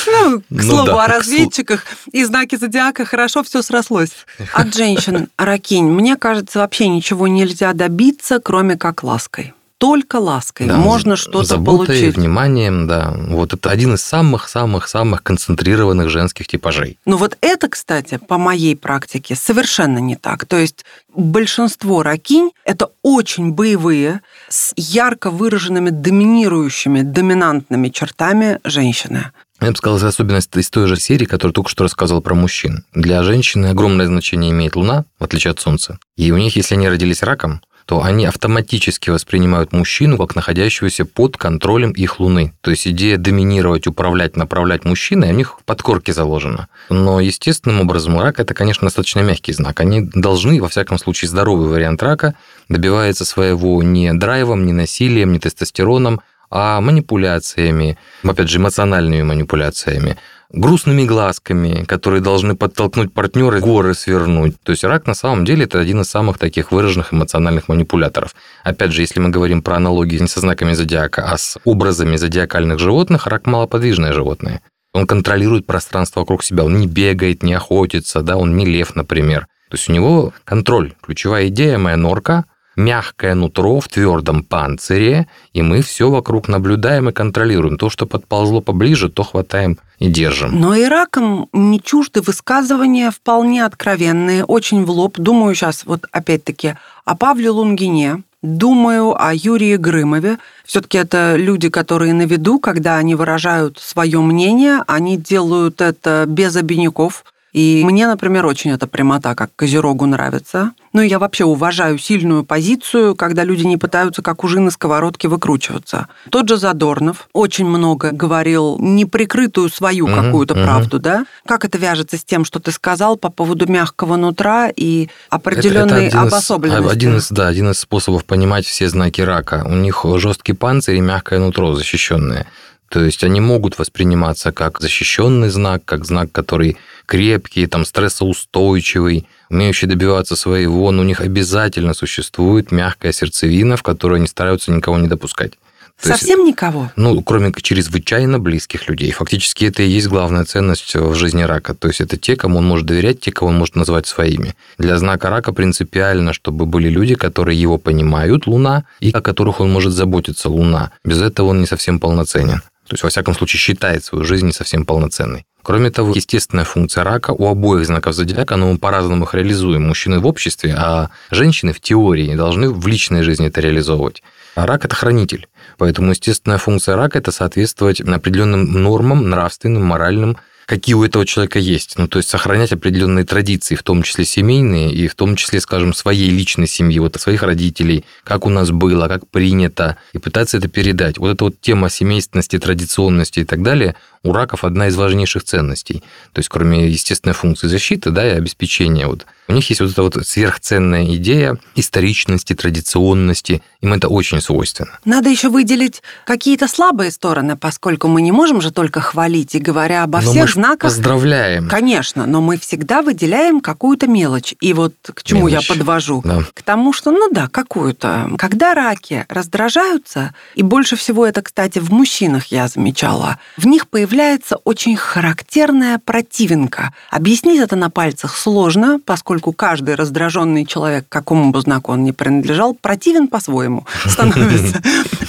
Ну, 0.08 0.40
к 0.42 0.44
ну 0.50 0.62
слову 0.62 0.98
о 0.98 1.08
разведчиках 1.08 1.86
и 2.12 2.25
знаке 2.25 2.58
зодиака 2.58 3.06
хорошо 3.06 3.42
все 3.44 3.62
срослось. 3.62 4.12
От 4.52 4.75
женщин, 4.75 5.30
Ракинь, 5.38 5.86
мне 5.86 6.18
кажется, 6.18 6.60
вообще 6.60 6.90
ничего 6.90 7.28
нельзя 7.28 7.72
добиться, 7.74 8.40
кроме 8.40 8.75
как 8.75 9.04
лаской 9.04 9.54
только 9.77 10.17
лаской 10.17 10.67
да, 10.67 10.77
можно 10.77 11.15
что-то 11.15 11.58
получить. 11.58 12.15
вниманием, 12.15 12.88
да. 12.88 13.13
Вот 13.27 13.53
это 13.53 13.70
один 13.70 13.96
из 13.96 14.01
самых-самых-самых 14.03 15.22
концентрированных 15.22 16.10
женских 16.10 16.48
типажей. 16.48 16.98
Ну 17.05 17.17
вот 17.17 17.38
это, 17.41 17.67
кстати, 17.67 18.17
по 18.17 18.38
моей 18.38 18.75
практике 18.75 19.36
совершенно 19.36 20.00
не 20.00 20.15
так. 20.15 20.46
То 20.46 20.58
есть 20.58 20.86
большинство 21.13 22.03
ракинь– 22.03 22.51
это 22.65 22.89
очень 23.01 23.51
боевые, 23.51 24.22
с 24.50 24.74
ярко 24.77 25.29
выраженными 25.29 25.89
доминирующими, 25.89 27.01
доминантными 27.01 27.89
чертами 27.89 28.60
женщины. 28.63 29.32
Я 29.62 29.72
бы 29.72 29.77
сказал, 29.77 30.05
особенность 30.05 30.55
из 30.58 30.70
той 30.70 30.88
же 30.88 30.98
серии, 30.98 31.25
которую 31.25 31.53
только 31.53 31.70
что 31.70 31.84
рассказывал 31.84 32.22
про 32.22 32.36
мужчин. 32.36 32.84
Для 32.94 33.24
женщины 33.24 33.67
огромное 33.67 34.05
значение 34.05 34.51
имеет 34.51 34.75
Луна, 34.75 35.05
в 35.17 35.24
отличие 35.24 35.51
от 35.51 35.60
Солнца. 35.60 35.98
И 36.17 36.32
у 36.32 36.38
них, 36.38 36.55
если 36.58 36.75
они 36.75 36.89
родились 36.89 37.24
раком, 37.24 37.62
то 37.86 38.04
они 38.04 38.25
автоматически 38.25 39.12
воспринимают 39.12 39.72
мужчину 39.72 40.18
как 40.18 40.36
находящегося 40.36 41.06
под 41.06 41.38
контролем 41.38 41.92
их 41.92 42.20
Луны. 42.20 42.54
То 42.62 42.72
есть 42.72 42.88
идея 42.88 43.18
доминировать, 43.18 43.88
управлять, 43.88 44.36
направлять 44.36 44.86
мужчиной 44.86 45.30
у 45.30 45.34
них 45.34 45.60
в 45.60 45.63
подкорке 45.63 46.12
заложена. 46.12 46.68
Но 46.89 47.20
естественным 47.20 47.82
образом 47.82 48.20
рак– 48.20 48.39
это, 48.42 48.54
конечно, 48.54 48.88
достаточно 48.88 49.20
мягкий 49.20 49.54
знак. 49.54 49.80
Они 49.80 50.01
должны, 50.01 50.62
во 50.62 50.68
всяком 50.68 50.98
случае, 50.98 51.30
здоровый 51.30 51.70
вариант 51.70 52.01
рака 52.01 52.34
добивается 52.70 53.25
своего 53.25 53.82
не 53.84 54.13
драйвом, 54.13 54.65
не 54.65 54.74
насилием, 54.74 55.32
не 55.32 55.39
тестостероном, 55.39 56.22
а 56.58 56.80
манипуляциями, 56.80 57.98
опять 58.24 58.48
же, 58.50 58.60
эмоциональными 58.60 59.24
манипуляциями 59.24 60.18
грустными 60.52 61.04
глазками, 61.04 61.84
которые 61.84 62.22
должны 62.22 62.56
подтолкнуть 62.56 63.14
партнера 63.14 63.60
горы 63.60 63.94
свернуть. 63.94 64.56
То 64.64 64.72
есть 64.72 64.86
рак 64.86 65.06
на 65.06 65.14
самом 65.14 65.44
деле 65.44 65.66
это 65.66 65.80
один 65.80 66.02
из 66.02 66.10
самых 66.10 66.38
таких 66.38 66.72
выраженных 66.72 67.14
эмоциональных 67.14 67.68
манипуляторов. 67.68 68.34
Опять 68.64 68.94
же, 68.94 69.02
если 69.02 69.20
мы 69.20 69.30
говорим 69.30 69.62
про 69.62 69.76
аналогии 69.76 70.18
не 70.18 70.30
со 70.30 70.40
знаками 70.40 70.72
зодиака, 70.72 71.26
а 71.30 71.38
с 71.38 71.58
образами 71.66 72.16
зодиакальных 72.16 72.80
животных, 72.80 73.28
рак 73.28 73.48
малоподвижное 73.48 74.14
животное. 74.14 74.62
Он 74.94 75.08
контролирует 75.08 75.66
пространство 75.66 76.22
вокруг 76.22 76.42
себя, 76.42 76.64
он 76.64 76.80
не 76.80 76.88
бегает, 76.88 77.44
не 77.44 77.54
охотится, 77.54 78.22
да, 78.22 78.38
он 78.38 78.56
не 78.56 78.66
лев, 78.66 78.96
например. 78.96 79.48
То 79.70 79.76
есть 79.76 79.90
у 79.90 79.94
него 79.94 80.32
контроль. 80.46 80.94
Ключевая 81.02 81.48
идея 81.48 81.78
моя 81.78 81.98
норка, 81.98 82.46
мягкое 82.75 83.36
нутро 83.36 83.79
в 83.79 83.88
твердом 83.88 84.44
панцире, 84.44 85.27
и 85.53 85.62
мы 85.62 85.82
все 85.82 86.10
вокруг 86.10 86.48
наблюдаем 86.48 87.10
и 87.10 87.13
контролируем. 87.13 87.77
То, 87.77 87.89
что 87.89 88.05
подползло 88.05 88.62
поближе, 88.62 89.10
то 89.10 89.24
хватаем 89.24 89.77
и 90.00 90.10
держим. 90.10 90.60
Но 90.60 90.75
раком 90.88 91.50
не 91.53 91.82
чужды 91.82 92.22
высказывания 92.22 93.12
вполне 93.12 93.65
откровенные, 93.65 94.44
очень 94.44 94.86
в 94.86 94.91
лоб. 94.91 95.17
Думаю 95.17 95.55
сейчас 95.55 95.86
вот 95.86 96.05
опять-таки 96.12 96.75
о 97.05 97.15
Павле 97.15 97.50
Лунгине, 97.50 98.24
думаю 98.41 99.15
о 99.20 99.34
Юрии 99.34 99.75
Грымове. 99.75 100.38
Все-таки 100.65 100.98
это 100.98 101.36
люди, 101.36 101.70
которые 101.70 102.13
на 102.13 102.24
виду, 102.24 102.60
когда 102.60 102.98
они 102.98 103.15
выражают 103.15 103.79
свое 103.79 104.20
мнение, 104.22 104.84
они 104.88 105.17
делают 105.17 105.82
это 105.82 106.25
без 106.27 106.55
обиняков, 106.55 107.24
и 107.56 107.86
мне, 107.86 108.06
например, 108.06 108.46
очень 108.46 108.72
эта 108.72 108.86
прямота, 108.86 109.34
как 109.34 109.50
Козерогу, 109.56 110.06
нравится. 110.06 110.74
Ну, 110.92 111.00
я 111.00 111.20
вообще 111.20 111.46
уважаю 111.46 111.98
сильную 111.98 112.44
позицию, 112.44 113.16
когда 113.16 113.46
люди 113.46 113.64
не 113.64 113.78
пытаются, 113.78 114.22
как 114.22 114.44
ужи 114.44 114.60
на 114.60 114.72
сковородке, 114.72 115.30
выкручиваться. 115.30 116.10
Тот 116.30 116.50
же 116.50 116.58
Задорнов 116.58 117.30
очень 117.32 117.66
много 117.66 118.12
говорил 118.12 118.78
неприкрытую 118.80 119.70
свою 119.70 120.04
угу, 120.04 120.16
какую-то 120.16 120.54
угу. 120.54 120.64
правду, 120.64 121.00
да? 121.00 121.26
Как 121.48 121.64
это 121.64 121.78
вяжется 121.78 122.18
с 122.18 122.26
тем, 122.26 122.44
что 122.44 122.60
ты 122.60 122.74
сказал 122.74 123.16
по 123.16 123.30
поводу 123.30 123.72
мягкого 123.72 124.18
нутра 124.18 124.68
и 124.76 125.08
определенной 125.30 125.86
это, 125.86 125.96
это 125.96 126.08
один 126.08 126.20
обособленности? 126.28 126.88
Из, 126.88 126.92
один 126.92 127.18
из, 127.18 127.30
да, 127.30 127.48
один 127.48 127.72
из 127.72 127.80
способов 127.80 128.26
понимать 128.26 128.66
все 128.66 128.90
знаки 128.90 129.22
рака. 129.22 129.64
У 129.66 129.76
них 129.76 130.06
жесткий 130.18 130.52
панцирь 130.52 130.96
и 130.96 131.02
мягкое 131.02 131.40
нутро 131.40 131.74
защищенное. 131.74 132.48
То 132.89 133.04
есть 133.04 133.24
они 133.24 133.42
могут 133.42 133.77
восприниматься 133.77 134.51
как 134.51 134.80
защищенный 134.80 135.50
знак, 135.50 135.84
как 135.86 136.06
знак, 136.06 136.32
который 136.32 136.77
крепкий, 137.06 137.68
там, 137.68 137.86
стрессоустойчивый, 137.86 139.27
умеющий 139.50 139.88
добиваться 139.88 140.36
своего, 140.36 140.92
но 140.92 141.01
у 141.01 141.06
них 141.06 141.22
обязательно 141.22 141.94
существует 141.94 142.72
мягкая 142.72 143.12
сердцевина, 143.12 143.77
в 143.77 143.84
которую 143.84 144.18
они 144.18 144.27
стараются 144.27 144.72
никого 144.72 144.98
не 144.98 145.08
допускать. 145.08 145.54
То 146.01 146.10
Совсем 146.10 146.39
есть, 146.39 146.50
никого? 146.50 146.92
Ну, 146.98 147.22
кроме 147.24 147.54
чрезвычайно 147.54 148.38
близких 148.38 148.89
людей. 148.89 149.12
Фактически 149.12 149.65
это 149.65 149.82
и 149.82 149.88
есть 149.88 150.08
главная 150.08 150.44
ценность 150.44 150.94
в 150.94 151.15
жизни 151.15 151.44
рака. 151.44 151.74
То 151.74 151.88
есть 151.88 152.01
это 152.01 152.18
те, 152.18 152.36
кому 152.36 152.58
он 152.60 152.65
может 152.65 152.86
доверять, 152.86 153.22
те, 153.22 153.32
кого 153.32 153.50
он 153.50 153.58
может 153.58 153.75
назвать 153.75 154.06
своими. 154.06 154.56
Для 154.77 154.98
знака 154.98 155.30
рака 155.30 155.54
принципиально, 155.54 156.34
чтобы 156.34 156.65
были 156.65 156.89
люди, 156.89 157.15
которые 157.15 157.60
его 157.60 157.77
понимают, 157.77 158.46
Луна, 158.46 158.84
и 159.00 159.12
о 159.12 159.22
которых 159.22 159.62
он 159.62 159.72
может 159.72 159.94
заботиться, 159.94 160.50
Луна. 160.50 160.92
Без 161.06 161.22
этого 161.22 161.48
он 161.48 161.62
не 161.62 161.65
совсем 161.65 162.00
полноценен. 162.00 162.62
То 162.88 162.94
есть, 162.94 163.04
во 163.04 163.10
всяком 163.10 163.34
случае, 163.34 163.60
считает 163.60 164.04
свою 164.04 164.25
жизнь 164.25 164.46
не 164.46 164.54
совсем 164.54 164.86
полноценной. 164.86 165.46
Кроме 165.63 165.89
того, 165.89 166.13
естественная 166.13 166.65
функция 166.65 167.04
рака 167.04 167.32
у 167.32 167.48
обоих 167.48 167.88
знаков 167.88 168.13
зодиака, 168.13 168.56
но 168.56 168.72
мы 168.72 168.77
по-разному 168.77 169.25
их 169.25 169.34
реализуем. 169.34 169.88
Мужчины 169.88 170.20
в 170.20 170.27
обществе, 170.27 170.75
а 170.77 171.10
женщины 171.32 171.74
в 171.74 171.80
теории 171.80 172.36
должны 172.36 172.70
в 172.70 172.86
личной 172.86 173.24
жизни 173.24 173.48
это 173.48 173.62
реализовывать. 173.62 174.22
А 174.54 174.68
рак– 174.68 174.86
это 174.86 174.96
хранитель. 174.96 175.48
Поэтому 175.80 176.12
естественная 176.12 176.60
функция 176.60 176.96
рака– 176.96 177.18
это 177.20 177.32
соответствовать 177.32 178.00
определенным 178.00 178.84
нормам, 178.84 179.27
нравственным, 179.30 179.84
моральным, 179.84 180.38
какие 180.65 180.95
у 180.95 181.03
этого 181.03 181.25
человека 181.25 181.60
есть. 181.60 181.98
Ну, 181.98 182.07
то 182.07 182.17
есть 182.17 182.29
сохранять 182.29 182.72
определенные 182.72 183.25
традиции, 183.25 183.75
в 183.75 183.84
том 183.84 184.03
числе 184.03 184.25
семейные, 184.25 184.93
и 184.93 185.07
в 185.07 185.15
том 185.15 185.36
числе, 185.36 185.60
скажем, 185.60 185.93
своей 185.93 186.29
личной 186.29 186.67
семьи, 186.67 187.00
вот 187.00 187.15
своих 187.19 187.43
родителей, 187.43 188.05
как 188.24 188.45
у 188.45 188.50
нас 188.50 188.72
было, 188.72 189.07
как 189.07 189.27
принято, 189.27 189.98
и 190.13 190.17
пытаться 190.17 190.57
это 190.57 190.67
передать. 190.67 191.17
Вот 191.17 191.34
эта 191.34 191.43
вот 191.45 191.62
тема 191.62 191.89
семейственности, 191.89 192.60
традиционности 192.60 193.41
и 193.41 193.45
так 193.45 193.62
далее 193.62 193.95
у 194.25 194.34
раков 194.34 194.63
одна 194.63 194.88
из 194.88 194.96
важнейших 194.96 195.44
ценностей. 195.44 196.03
То 196.34 196.39
есть, 196.39 196.50
кроме 196.50 196.88
естественной 196.88 197.34
функции 197.34 197.67
защиты 197.67 198.10
да, 198.10 198.27
и 198.27 198.32
обеспечения, 198.32 199.08
вот, 199.08 199.25
у 199.48 199.53
них 199.53 199.70
есть 199.70 199.82
вот 199.82 199.91
эта 199.91 200.01
вот 200.01 200.17
сверхценная 200.25 201.05
идея 201.15 201.58
историчности, 201.75 202.53
традиционности. 202.53 203.62
Им 203.82 203.94
это 203.94 204.08
очень 204.08 204.41
свойственно. 204.41 205.00
Надо 205.05 205.29
еще 205.29 205.50
выделить 205.50 206.01
какие-то 206.25 206.67
слабые 206.67 207.12
стороны, 207.12 207.55
поскольку 207.55 208.08
мы 208.08 208.22
не 208.22 208.32
можем 208.32 208.62
же 208.62 208.72
только 208.72 209.01
хвалить 209.01 209.53
и 209.53 209.60
говоря 209.60 210.03
обо 210.03 210.22
но 210.22 210.32
всех 210.32 210.48
мы 210.48 210.51
знаках. 210.53 210.91
Поздравляем. 210.91 211.70
Конечно, 211.70 212.25
но 212.25 212.41
мы 212.41 212.58
всегда 212.58 213.03
выделяем 213.03 213.62
какую-то 213.62 214.08
мелочь. 214.08 214.55
И 214.62 214.74
вот 214.74 214.96
к 215.03 215.24
чему 215.24 215.48
мелочь. 215.48 215.70
я 215.70 215.75
подвожу? 215.75 216.22
Да. 216.25 216.44
К 216.53 216.63
тому, 216.63 216.91
что, 216.91 217.12
ну 217.12 217.29
да, 217.32 217.48
какую-то. 217.48 218.32
Когда 218.38 218.74
раки 218.74 219.25
раздражаются, 219.29 220.34
и 220.55 220.63
больше 220.63 220.96
всего 220.96 221.25
это, 221.25 221.44
кстати, 221.44 221.77
в 221.77 221.91
мужчинах 221.91 222.48
я 222.48 222.67
замечала, 222.67 223.38
в 223.58 223.67
них 223.67 223.88
появляется 223.88 224.14
очень 224.63 224.95
характерная 224.95 226.00
противинка. 226.03 226.93
Объяснить 227.10 227.60
это 227.60 227.75
на 227.75 227.89
пальцах 227.89 228.38
сложно, 228.38 229.00
поскольку 229.03 229.51
каждый 229.51 229.95
раздраженный 229.95 230.65
человек, 230.65 231.05
какому 231.10 231.51
бы 231.51 231.62
знаку 231.62 231.91
он 231.91 232.03
ни 232.03 232.12
принадлежал, 232.12 232.74
противен 232.74 233.27
по-своему 233.27 233.86
становится. 234.05 234.81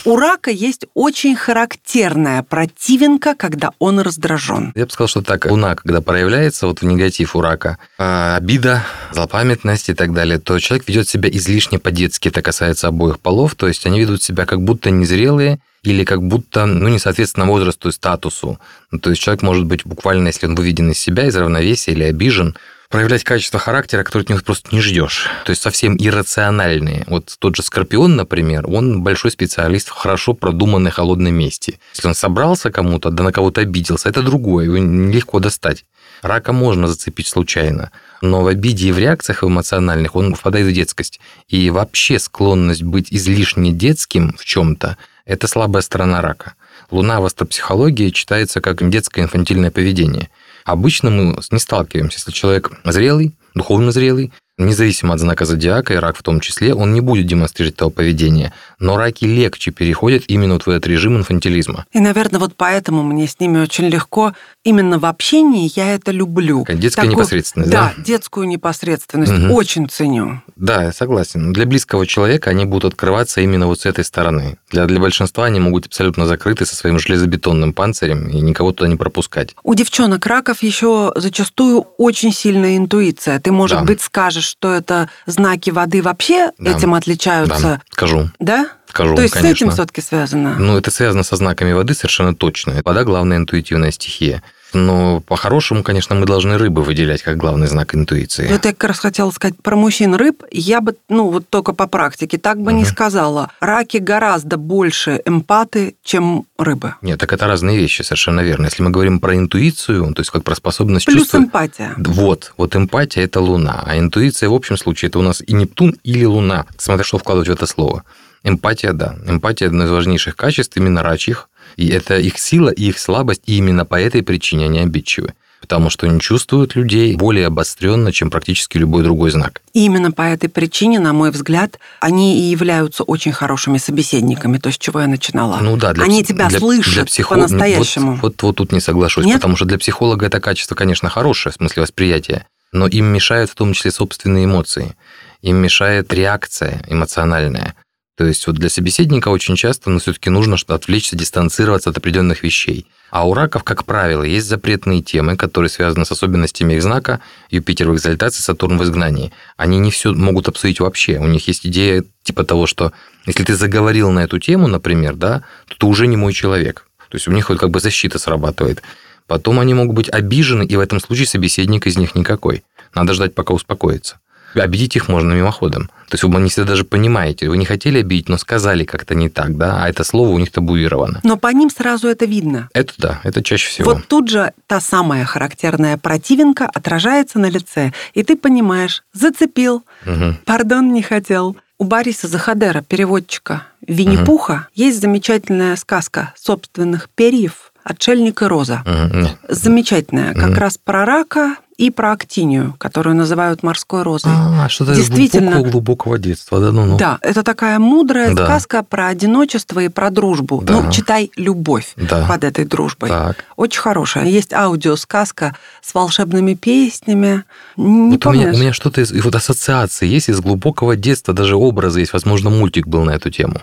У 0.05 0.17
рака 0.17 0.51
есть 0.51 0.87
очень 0.95 1.35
характерная 1.35 2.43
противенка, 2.43 3.35
когда 3.35 3.71
он 3.79 4.01
раздражен. 4.01 4.73
Я 4.75 4.87
бы 4.87 4.91
сказал, 4.93 5.09
что 5.09 5.23
так, 5.23 5.47
луна, 5.47 5.75
когда 5.75 6.01
проявляется 6.01 6.67
вот 6.67 6.81
в 6.81 6.85
негатив 6.85 7.35
у 7.35 7.41
рака, 7.41 7.79
а, 7.99 8.37
обида, 8.37 8.85
злопамятность 9.13 9.89
и 9.89 9.95
так 9.95 10.13
далее, 10.13 10.39
то 10.39 10.59
человек 10.59 10.87
ведет 10.89 11.09
себя 11.09 11.29
излишне 11.29 11.79
по-детски, 11.79 12.29
это 12.29 12.43
касается 12.43 12.89
обоих 12.89 13.19
полов, 13.19 13.55
то 13.55 13.67
есть 13.67 13.87
они 13.87 14.01
ведут 14.01 14.23
себя 14.23 14.47
как 14.47 14.63
будто 14.63 14.91
незрелые, 14.91 15.59
или 15.83 16.05
как 16.05 16.23
будто, 16.23 16.67
ну, 16.67 16.89
не 16.89 16.99
соответственно 16.99 17.47
возрасту 17.47 17.89
и 17.89 17.93
статусу. 17.93 18.59
Ну, 18.91 18.99
то 18.99 19.11
есть 19.11 19.23
человек 19.23 19.43
может 19.43 19.65
быть 19.65 19.85
буквально, 19.85 20.29
если 20.29 20.47
он 20.47 20.55
выведен 20.55 20.91
из 20.91 20.99
себя, 20.99 21.27
из 21.27 21.37
равновесия 21.37 21.93
или 21.93 22.05
обижен, 22.05 22.57
проявлять 22.89 23.25
качество 23.25 23.59
характера, 23.59 24.03
которые 24.05 24.25
от 24.25 24.31
него 24.31 24.41
просто 24.45 24.75
не 24.75 24.81
ждешь. 24.81 25.29
То 25.45 25.51
есть 25.51 25.63
совсем 25.63 25.97
иррациональные. 25.99 27.05
Вот 27.09 27.35
тот 27.39 27.57
же 27.57 27.63
Скорпион, 27.63 28.17
например, 28.17 28.67
он 28.69 29.03
большой 29.03 29.31
специалист 29.31 29.89
в 29.89 29.93
хорошо 29.93 30.35
продуманной 30.35 30.91
холодной 30.91 31.31
мести. 31.31 31.79
Если 31.95 32.09
он 32.09 32.15
собрался 32.15 32.71
кому-то, 32.71 33.11
да 33.11 33.25
на 33.25 33.33
кого-то 33.33 33.61
обиделся, 33.61 34.09
это 34.09 34.23
другое, 34.23 34.67
его 34.67 34.79
нелегко 34.79 35.41
достать. 35.41 35.85
Рака 36.23 36.53
можно 36.53 36.89
зацепить 36.89 37.29
случайно, 37.29 37.91
но 38.23 38.43
в 38.43 38.47
обиде 38.47 38.89
и 38.89 38.93
в 38.93 38.99
реакциях 38.99 39.45
эмоциональных 39.45 40.17
он 40.17 40.35
впадает 40.35 40.67
в 40.67 40.73
детскость. 40.73 41.21
И 41.49 41.69
вообще 41.71 42.19
склонность 42.19 42.83
быть 42.83 43.09
излишне 43.11 43.73
детским 43.73 44.35
в 44.39 44.45
чем-то– 44.45 44.97
это 45.27 45.47
слабая 45.47 45.83
сторона 45.83 46.23
рака. 46.23 46.55
Луна 46.91 47.21
в 47.21 47.27
астропсихологии 47.27 48.11
читается 48.11 48.61
как 48.61 48.89
детское 48.89 49.23
инфантильное 49.23 49.71
поведение– 49.71 50.31
Обычно 50.67 51.11
мы 51.11 51.39
не 51.53 51.59
сталкиваемся, 51.61 52.19
если 52.19 52.33
человек 52.33 52.73
зрелый, 52.83 53.37
духовно 53.55 53.93
зрелый, 53.93 54.33
независимо 54.59 55.15
от 55.15 55.21
знака 55.21 55.45
зодиака, 55.45 55.95
и 55.95 55.97
рак 55.97 56.17
в 56.17 56.23
том 56.23 56.41
числе, 56.41 56.75
он 56.75 56.95
не 56.95 57.01
будет 57.01 57.27
демонстрировать 57.27 57.77
того 57.77 57.91
поведения. 57.91 58.53
Но 58.79 58.97
раки 58.97 59.25
легче 59.25 59.71
переходят 59.71 60.25
именно 60.29 60.55
вот 60.55 60.67
в 60.67 60.71
этот 60.71 60.87
режим 60.87 61.17
инфантилизма. 61.17 61.85
И, 61.93 62.01
наверное, 62.01 62.41
вот 62.41 62.55
поэтому 62.57 63.03
мне 63.03 63.27
с 63.27 63.39
ними 63.39 63.59
очень 63.59 63.87
легко. 63.89 64.33
Именно 64.65 64.99
в 64.99 65.05
общении 65.05 65.71
я 65.75 65.95
это 65.95 66.11
люблю. 66.11 66.65
Детская 66.69 67.03
Такую, 67.03 67.19
непосредственность, 67.19 67.71
да? 67.71 67.95
Да, 67.97 68.03
детскую 68.03 68.49
непосредственность. 68.49 69.33
Угу. 69.33 69.55
Очень 69.55 69.89
ценю. 69.89 70.43
Да, 70.57 70.85
я 70.85 70.93
согласен. 70.93 71.53
Для 71.53 71.67
близкого 71.67 72.07
человека 72.07 72.51
они 72.51 72.65
будут 72.65 72.95
открываться 72.95 73.41
именно 73.41 73.67
вот 73.67 73.81
с 73.81 73.87
этой 73.87 74.05
стороны. 74.05 74.59
Для, 74.71 74.87
для 74.87 74.99
большинства 74.99 75.45
они 75.45 75.61
могут 75.61 75.87
абсолютно 75.87 76.27
закрыты 76.27 76.65
со 76.67 76.75
своим 76.75 76.99
железобетонным 76.99 77.73
панцирем 77.73 78.29
и 78.29 78.41
никого 78.41 78.73
туда 78.73 78.89
не 78.89 78.97
пропускать. 78.97 79.55
У 79.63 79.75
девчонок 79.75 80.25
раков 80.27 80.63
еще 80.63 81.13
зачастую 81.15 81.87
очень 81.99 82.33
сильная 82.33 82.77
интуиция. 82.77 83.39
Ты, 83.39 83.53
может 83.53 83.81
да. 83.81 83.85
быть, 83.85 84.01
скажешь, 84.01 84.46
что 84.47 84.75
это 84.75 85.11
знаки 85.27 85.71
воды 85.71 86.03
вообще 86.03 86.51
да. 86.59 86.77
этим 86.77 86.95
отличаются? 86.95 87.63
Да, 87.63 87.81
скажу. 87.91 88.31
Да? 88.39 88.69
Скажу, 88.89 89.15
То 89.15 89.23
есть 89.23 89.35
конечно. 89.35 89.53
с 89.53 89.57
этим 89.57 89.71
все-таки 89.73 90.01
связано? 90.01 90.57
Ну, 90.59 90.79
это 90.79 90.91
связано 90.91 91.23
со 91.23 91.37
знаками 91.37 91.73
воды 91.73 91.95
совершенно 91.95 92.35
точно. 92.35 92.81
Вода– 92.85 93.05
главная 93.05 93.37
интуитивная 93.37 93.91
стихия. 93.91 94.43
Но 94.77 95.21
по-хорошему, 95.21 95.83
конечно, 95.83 96.15
мы 96.15 96.27
должны 96.27 96.59
рыбы 96.59 96.83
выделять 96.83 97.23
как 97.23 97.37
главный 97.39 97.67
знак 97.67 97.95
интуиции. 97.95 98.47
Вот 98.49 98.65
я 98.65 98.73
как 98.73 98.85
раз 98.85 98.99
хотела 98.99 99.31
сказать 99.31 99.57
про 99.63 99.75
мужчин 99.75 100.15
рыб. 100.15 100.43
Я 100.51 100.81
бы, 100.81 100.97
ну 101.09 101.31
вот 101.31 101.49
только 101.49 101.73
по 101.73 101.87
практике, 101.87 102.37
так 102.39 102.59
бы 102.61 102.73
угу. 102.73 102.81
не 102.81 102.85
сказала. 102.85 103.51
Раки 103.61 103.97
гораздо 103.97 104.59
больше 104.59 105.23
эмпаты, 105.25 105.97
чем 106.05 106.45
рыбы. 106.59 106.95
Нет, 107.01 107.19
так 107.19 107.33
это 107.33 107.47
разные 107.47 107.79
вещи, 107.79 108.03
совершенно 108.03 108.41
верно. 108.41 108.67
Если 108.67 108.83
мы 108.83 108.91
говорим 108.91 109.19
про 109.19 109.37
интуицию, 109.37 110.13
то 110.13 110.21
есть 110.21 110.31
как 110.31 110.45
про 110.45 110.55
способность 110.55 111.07
Плюс 111.07 111.23
чувствовать... 111.23 111.47
эмпатия. 111.47 111.95
Вот, 111.97 112.53
вот 112.57 112.77
эмпатия– 112.77 113.23
это 113.25 113.41
Луна. 113.41 113.83
А 113.87 113.99
интуиция 113.99 114.49
в 114.49 114.55
общем 114.55 114.77
случае– 114.77 115.09
это 115.11 115.19
у 115.19 115.23
нас 115.23 115.43
и 115.47 115.55
Нептун, 115.55 115.97
или 116.05 116.25
Луна. 116.25 116.67
Смотря 116.77 117.05
что 117.05 117.19
вкладывать 117.19 117.49
в 117.49 117.53
это 117.53 117.67
слово. 117.67 118.05
Эмпатия, 118.43 118.93
да. 118.93 119.17
Эмпатия– 119.27 119.67
одно 119.69 119.85
из 119.85 119.91
важнейших 119.91 120.37
качеств 120.37 120.77
именно 120.77 121.03
рачьих, 121.03 121.49
и 121.77 121.89
это 121.89 122.19
их 122.19 122.39
сила 122.39 122.71
и 122.71 122.89
их 122.89 122.99
слабость, 122.99 123.43
и 123.47 123.57
именно 123.57 123.85
по 123.85 124.01
этой 124.01 124.23
причине 124.23 124.67
они 124.67 124.81
обидчивы 124.81 125.35
потому 125.67 125.91
что 125.91 126.07
они 126.07 126.21
чувствуют 126.21 126.77
людей 126.77 127.17
более 127.17 127.47
обостренно, 127.47 128.13
чем 128.13 128.31
практически 128.31 128.79
любой 128.79 129.03
другой 129.03 129.31
знак. 129.31 129.63
И 129.73 129.85
именно 129.85 130.13
по 130.13 130.23
этой 130.23 130.49
причине, 130.49 131.01
на 131.01 131.13
мой 131.13 131.33
взгляд, 131.33 131.81
они 131.99 132.39
и 132.39 132.43
являются 132.43 133.03
очень 133.03 133.33
хорошими 133.33 133.79
собеседниками, 133.79 134.59
то, 134.59 134.71
с 134.71 134.79
чего 134.79 135.01
я 135.01 135.09
начинала. 135.09 135.59
Ну 135.61 135.77
да, 135.77 135.93
для, 135.93 136.05
они 136.05 136.23
тебя 136.23 136.49
для, 136.49 136.61
слышат 136.61 136.95
для 136.95 137.05
психо... 137.05 137.31
по-настоящему. 137.31 138.13
Вот, 138.13 138.23
вот, 138.23 138.43
вот 138.43 138.57
тут 138.57 138.73
не 138.73 138.81
соглашусь, 138.81 139.25
Нет? 139.25 139.37
потому 139.37 139.57
что 139.57 139.65
для 139.65 139.79
психолога 139.79 140.27
это 140.27 140.41
качество, 140.41 140.77
конечно, 140.77 141.09
хорошее 141.09 141.53
в 141.53 141.57
смысле 141.57 141.83
восприятия, 141.83 142.47
но 142.71 142.87
им 142.87 143.07
мешают 143.07 143.51
в 143.51 143.57
том 143.57 143.73
числе 143.73 143.91
собственные 143.91 144.45
эмоции. 144.45 144.95
им 145.43 145.57
мешает 145.57 146.13
реакция 146.13 146.83
эмоциональная. 146.87 147.75
То 148.17 148.25
есть 148.25 148.47
вот 148.47 148.57
для 148.57 148.71
собеседника 148.71 149.29
очень 149.29 149.57
часто 149.57 149.91
ну, 149.91 149.99
все-таки 149.99 150.31
нужно 150.31 150.57
отвлечься, 150.69 151.17
дистанцироваться 151.17 151.91
от 151.91 151.99
определенных 151.99 152.43
вещей. 152.43 152.87
А 153.11 153.29
у 153.29 153.35
раков, 153.35 153.63
как 153.63 153.85
правило, 153.85 154.23
есть 154.23 154.47
запретные 154.47 155.03
темы, 155.03 155.37
которые 155.37 155.69
связаны 155.69 156.07
с 156.07 156.13
особенностями 156.13 156.75
их 156.75 156.83
знака, 156.83 157.21
Юпитер 157.51 157.91
в 157.91 157.95
экзальтации, 157.95 158.43
Сатурн 158.43 158.79
в 158.79 158.85
изгнании. 158.85 159.33
Они 159.59 159.79
не 159.79 159.91
все 159.91 160.13
могут 160.15 160.49
обсудить 160.49 160.81
вообще. 160.81 161.19
У 161.19 161.27
них 161.27 161.47
есть 161.47 161.67
идея 161.67 162.05
типа 162.23 162.45
того, 162.45 162.67
что 162.67 162.93
если 163.27 163.45
ты 163.45 163.55
заговорил 163.55 164.11
на 164.11 164.21
эту 164.21 164.39
тему, 164.39 164.67
например, 164.67 165.15
да, 165.15 165.45
то 165.69 165.77
ты 165.77 165.87
уже 165.87 166.07
не 166.07 166.17
мой 166.17 166.33
человек. 166.33 166.89
То 167.11 167.17
есть 167.17 167.29
у 167.29 167.33
них 167.33 167.51
вот 167.51 167.59
как 167.59 167.71
бы 167.71 167.81
защита 167.81 168.19
срабатывает. 168.19 168.83
Потом 169.27 169.61
они 169.61 169.75
могут 169.75 169.95
быть 169.95 170.09
обижены, 170.09 170.65
и 170.65 170.77
в 170.77 170.81
этом 170.81 171.01
случае 171.01 171.27
собеседник 171.27 171.87
из 171.87 171.99
них 171.99 172.15
никакой. 172.15 172.65
Надо 172.95 173.13
ждать, 173.13 173.35
пока 173.35 173.53
успокоится. 173.53 174.21
Обидеть 174.57 174.97
их 174.97 175.09
можно 175.09 175.33
мимоходом. 175.33 175.91
То 176.09 176.15
есть 176.15 176.25
вы 176.25 176.41
не 176.41 176.49
всегда 176.49 176.71
даже 176.71 176.85
понимаете, 176.85 177.49
вы 177.49 177.57
не 177.57 177.65
хотели 177.65 178.01
обидеть, 178.01 178.29
но 178.29 178.39
сказали 178.39 178.85
как-то 178.85 179.15
не 179.15 179.29
так, 179.29 179.57
да, 179.57 179.83
а 179.83 179.89
это 179.89 180.05
слово 180.05 180.31
у 180.31 180.39
них 180.39 180.53
табуировано. 180.53 181.21
Но 181.25 181.37
по 181.37 181.49
ним 181.49 181.69
сразу 181.71 182.09
это 182.09 182.27
видно. 182.27 182.69
Это 182.73 182.93
да, 182.99 183.21
это 183.25 183.43
чаще 183.43 183.69
всего. 183.69 183.95
Вот 183.95 184.07
тут 184.07 184.29
же 184.29 184.53
та 184.67 184.81
самая 184.81 185.25
характерная 185.25 185.97
противинка 185.97 186.67
отражается 186.73 187.39
на 187.39 187.51
лице, 187.51 187.93
и 188.15 188.23
ты 188.23 188.37
понимаешь, 188.37 189.03
зацепил, 189.13 189.85
угу. 190.07 190.37
пардон, 190.45 190.93
не 190.93 191.03
хотел. 191.03 191.57
У 191.79 191.85
Бориса 191.85 192.27
Захадера, 192.27 192.81
переводчика 192.81 193.65
Винни-Пуха, 193.87 194.53
угу. 194.53 194.63
есть 194.75 195.01
замечательная 195.01 195.77
сказка 195.77 196.33
собственных 196.37 197.11
перьев 197.11 197.73
«Отшельник 197.85 198.43
и 198.43 198.47
роза». 198.47 198.83
Угу. 198.87 199.29
Замечательная, 199.49 200.35
как 200.35 200.51
угу. 200.51 200.61
раз 200.61 200.79
про 200.79 201.05
рака, 201.05 201.57
и 201.79 201.91
про 201.91 202.13
актинию, 202.13 202.75
которую 202.79 203.17
называют 203.17 203.63
морской 203.63 204.03
розой. 204.03 204.33
А, 204.35 204.69
что-то 204.69 204.95
Действительно, 204.95 205.53
глубокого, 205.53 205.71
глубокого 205.71 206.19
детства, 206.19 206.61
да? 206.61 206.73
Ну, 206.73 206.87
ну. 206.87 206.97
Да, 206.97 207.19
это 207.21 207.43
такая 207.43 207.79
мудрая 207.79 208.35
да. 208.35 208.45
сказка 208.45 208.83
про 208.83 209.09
одиночество 209.09 209.81
и 209.81 209.89
про 209.89 210.11
дружбу. 210.11 210.63
Да. 210.63 210.81
Ну, 210.81 210.91
читай 210.91 211.31
любовь 211.37 211.93
да. 211.97 212.27
под 212.27 212.45
этой 212.45 212.65
дружбой. 212.65 213.11
Так. 213.11 213.45
Очень 213.57 213.81
хорошая. 213.81 214.25
Есть 214.27 214.55
аудиосказка 214.55 215.55
с 215.83 215.93
волшебными 215.95 216.55
песнями. 216.55 217.45
Не 217.77 218.13
вот 218.13 218.27
у 218.27 218.33
меня, 218.33 218.49
у 218.49 218.57
меня 218.57 218.73
что-то 218.73 219.03
из 219.03 219.13
вот 219.13 219.35
ассоциации 219.35 220.07
есть 220.07 220.31
из 220.31 220.41
глубокого 220.41 220.97
детства, 220.97 221.35
даже 221.35 221.57
образы 221.57 222.01
есть. 222.01 222.13
Возможно, 222.13 222.49
мультик 222.49 222.87
был 222.87 223.05
на 223.05 223.11
эту 223.11 223.31
тему. 223.31 223.61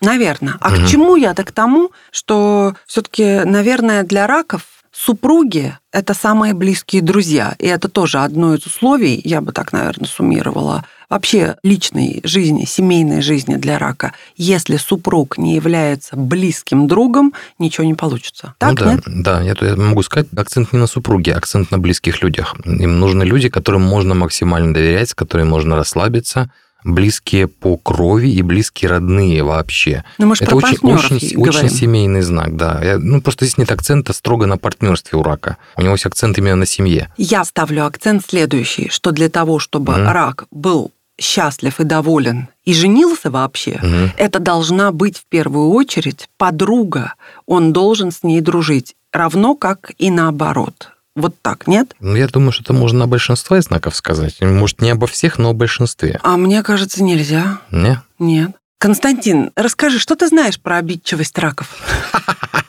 Наверное. 0.00 0.56
А 0.60 0.68
угу. 0.68 0.82
к 0.82 0.86
чему 0.86 1.16
я? 1.16 1.34
Так 1.34 1.48
к 1.48 1.52
тому, 1.52 1.90
что 2.10 2.74
все-таки, 2.86 3.40
наверное, 3.44 4.02
для 4.02 4.26
раков 4.26 4.62
Супруги– 4.96 5.76
это 5.92 6.14
самые 6.14 6.54
близкие 6.54 7.02
друзья, 7.02 7.56
и 7.58 7.66
это 7.66 7.88
тоже 7.88 8.18
одно 8.18 8.54
из 8.54 8.64
условий, 8.64 9.20
я 9.24 9.40
бы 9.40 9.50
так, 9.50 9.72
наверное, 9.72 10.06
суммировала, 10.06 10.84
вообще 11.10 11.56
личной 11.64 12.20
жизни, 12.22 12.64
семейной 12.64 13.20
жизни 13.20 13.56
для 13.56 13.80
рака. 13.80 14.12
Если 14.36 14.76
супруг 14.76 15.36
не 15.36 15.56
является 15.56 16.14
близким 16.14 16.86
другом, 16.86 17.34
ничего 17.58 17.84
не 17.84 17.94
получится. 17.94 18.54
Так, 18.58 18.70
ну 18.70 18.76
да, 18.76 18.92
нет? 18.92 19.02
да, 19.06 19.42
я, 19.42 19.56
я 19.60 19.74
могу 19.74 20.04
сказать, 20.04 20.28
акцент 20.36 20.72
не 20.72 20.78
на 20.78 20.86
супруге, 20.86 21.34
акцент 21.34 21.72
на 21.72 21.78
близких 21.78 22.22
людях. 22.22 22.54
Им 22.64 23.00
нужны 23.00 23.24
люди, 23.24 23.48
которым 23.48 23.82
можно 23.82 24.14
максимально 24.14 24.72
доверять, 24.72 25.10
с 25.10 25.14
которыми 25.14 25.48
можно 25.48 25.74
расслабиться, 25.74 26.52
близкие 26.84 27.48
по 27.48 27.76
крови 27.76 28.28
и 28.28 28.42
близкие 28.42 28.90
родные 28.90 29.42
вообще. 29.42 30.04
Ну, 30.18 30.26
мы 30.26 30.34
Это 30.38 30.54
очень, 30.54 30.78
очень, 30.82 31.36
очень 31.36 31.70
семейный 31.70 32.20
знак, 32.20 32.56
да. 32.56 32.80
Я, 32.82 32.98
ну, 32.98 33.20
просто 33.20 33.44
здесь 33.44 33.58
нет 33.58 33.72
акцента 33.72 34.12
строго 34.12 34.46
на 34.46 34.58
партнерстве 34.58 35.18
у 35.18 35.22
рака. 35.22 35.56
У 35.76 35.82
него 35.82 35.92
есть 35.92 36.06
акцент 36.06 36.38
именно 36.38 36.56
на 36.56 36.66
семье. 36.66 37.10
Я 37.16 37.44
ставлю 37.44 37.86
акцент 37.86 38.24
следующий, 38.28 38.88
что 38.90 39.10
для 39.10 39.28
того, 39.28 39.58
чтобы 39.58 39.94
mm. 39.94 40.12
рак 40.12 40.44
был 40.50 40.92
счастлив 41.18 41.80
и 41.80 41.84
доволен 41.84 42.48
и 42.64 42.74
женился 42.74 43.30
вообще, 43.30 43.78
угу. 43.82 44.12
это 44.16 44.38
должна 44.38 44.90
быть 44.90 45.18
в 45.18 45.26
первую 45.26 45.70
очередь 45.70 46.28
подруга. 46.36 47.14
Он 47.46 47.72
должен 47.72 48.10
с 48.10 48.22
ней 48.22 48.40
дружить, 48.40 48.96
равно 49.12 49.54
как 49.54 49.92
и 49.98 50.10
наоборот. 50.10 50.93
Вот 51.16 51.40
так, 51.40 51.66
нет? 51.68 51.94
Ну, 52.00 52.16
я 52.16 52.26
думаю, 52.26 52.50
что 52.50 52.62
это 52.62 52.72
можно 52.72 53.00
на 53.00 53.06
большинстве 53.06 53.62
знаков 53.62 53.94
сказать. 53.94 54.40
Может, 54.40 54.80
не 54.80 54.90
обо 54.90 55.06
всех, 55.06 55.38
но 55.38 55.50
о 55.50 55.54
большинстве. 55.54 56.18
А 56.22 56.36
мне 56.36 56.62
кажется, 56.62 57.04
нельзя. 57.04 57.58
Не? 57.70 58.00
Нет. 58.18 58.52
Константин, 58.78 59.50
расскажи, 59.54 59.98
что 59.98 60.16
ты 60.16 60.28
знаешь 60.28 60.60
про 60.60 60.76
обидчивость 60.76 61.38
раков? 61.38 61.68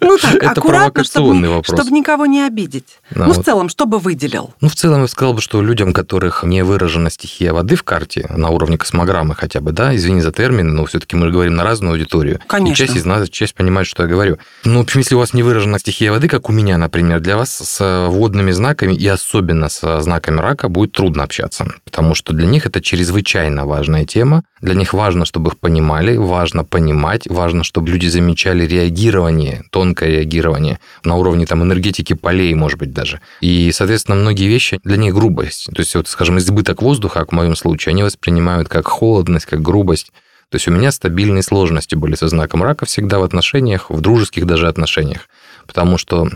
Ну 0.00 0.18
так, 0.18 0.34
Это 0.36 0.50
аккуратно, 0.52 1.04
чтобы, 1.04 1.48
вопрос. 1.48 1.76
чтобы 1.76 1.90
никого 1.90 2.26
не 2.26 2.42
обидеть. 2.42 2.98
Ну, 3.14 3.26
вот. 3.26 3.38
в 3.38 3.44
целом, 3.44 3.68
что 3.68 3.86
бы 3.86 3.98
выделил? 3.98 4.54
Ну, 4.60 4.68
в 4.68 4.74
целом, 4.74 5.02
я 5.02 5.08
сказал 5.08 5.34
бы, 5.34 5.40
что 5.40 5.62
людям, 5.62 5.92
которых 5.92 6.42
не 6.42 6.62
выражена 6.64 7.10
стихия 7.10 7.52
воды 7.52 7.76
в 7.76 7.84
карте, 7.84 8.26
на 8.30 8.50
уровне 8.50 8.76
космограммы 8.76 9.34
хотя 9.34 9.60
бы, 9.60 9.72
да, 9.72 9.94
извини 9.94 10.20
за 10.20 10.32
термин, 10.32 10.74
но 10.74 10.84
все-таки 10.86 11.16
мы 11.16 11.30
говорим 11.30 11.54
на 11.54 11.64
разную 11.64 11.92
аудиторию. 11.92 12.40
Конечно. 12.46 12.82
И 12.82 12.86
часть 12.86 12.96
из 12.96 13.04
нас, 13.04 13.28
часть 13.28 13.54
понимает, 13.54 13.86
что 13.86 14.02
я 14.02 14.08
говорю. 14.08 14.38
Ну, 14.64 14.78
в 14.78 14.82
общем, 14.82 15.00
если 15.00 15.14
у 15.14 15.18
вас 15.18 15.34
не 15.34 15.42
выражена 15.42 15.78
стихия 15.78 16.10
воды, 16.10 16.28
как 16.28 16.48
у 16.48 16.52
меня, 16.52 16.78
например, 16.78 17.20
для 17.20 17.36
вас 17.36 17.50
с 17.50 18.08
водными 18.08 18.50
знаками 18.50 18.94
и 18.94 19.06
особенно 19.06 19.68
с 19.68 20.02
знаками 20.02 20.40
рака 20.40 20.68
будет 20.68 20.92
трудно 20.92 21.22
общаться, 21.22 21.66
потому 21.84 22.14
что 22.14 22.32
для 22.32 22.46
них 22.46 22.66
это 22.66 22.80
чрезвычайно 22.80 23.66
важная 23.66 24.04
тема. 24.04 24.42
Для 24.60 24.74
них 24.74 24.92
важно, 24.92 25.24
чтобы 25.24 25.50
их 25.50 25.58
понимали, 25.58 26.16
важно 26.16 26.64
понимать, 26.64 27.26
важно, 27.28 27.64
чтобы 27.64 27.90
люди 27.90 28.06
замечали 28.06 28.66
реагирование, 28.66 29.64
тонкое 29.70 30.10
реагирование 30.10 30.80
на 31.04 31.16
уровне 31.16 31.46
там, 31.46 31.62
энергетики 31.62 32.14
полей, 32.14 32.54
может 32.54 32.78
быть, 32.78 32.92
даже. 32.92 33.20
И, 33.40 33.70
соответственно, 33.72 34.16
многие 34.16 34.48
вещи 34.48 34.80
для 34.82 34.96
них 34.96 35.14
грубость. 35.14 35.66
То 35.66 35.80
есть, 35.80 35.94
вот, 35.94 36.08
скажем, 36.08 36.38
избыток 36.38 36.82
воздуха, 36.82 37.20
как 37.20 37.32
в 37.32 37.34
моем 37.34 37.56
случае, 37.56 37.92
они 37.92 38.02
воспринимают 38.02 38.68
как 38.68 38.88
холодность, 38.88 39.46
как 39.46 39.62
грубость. 39.62 40.12
То 40.50 40.56
есть 40.56 40.66
у 40.66 40.70
меня 40.70 40.90
стабильные 40.90 41.42
сложности 41.42 41.94
были 41.94 42.14
со 42.14 42.28
знаком 42.28 42.62
рака 42.62 42.86
всегда 42.86 43.18
в 43.18 43.22
отношениях, 43.22 43.90
в 43.90 44.00
дружеских 44.00 44.46
даже 44.46 44.66
отношениях. 44.66 45.28
Потому 45.66 45.98
что 45.98 46.28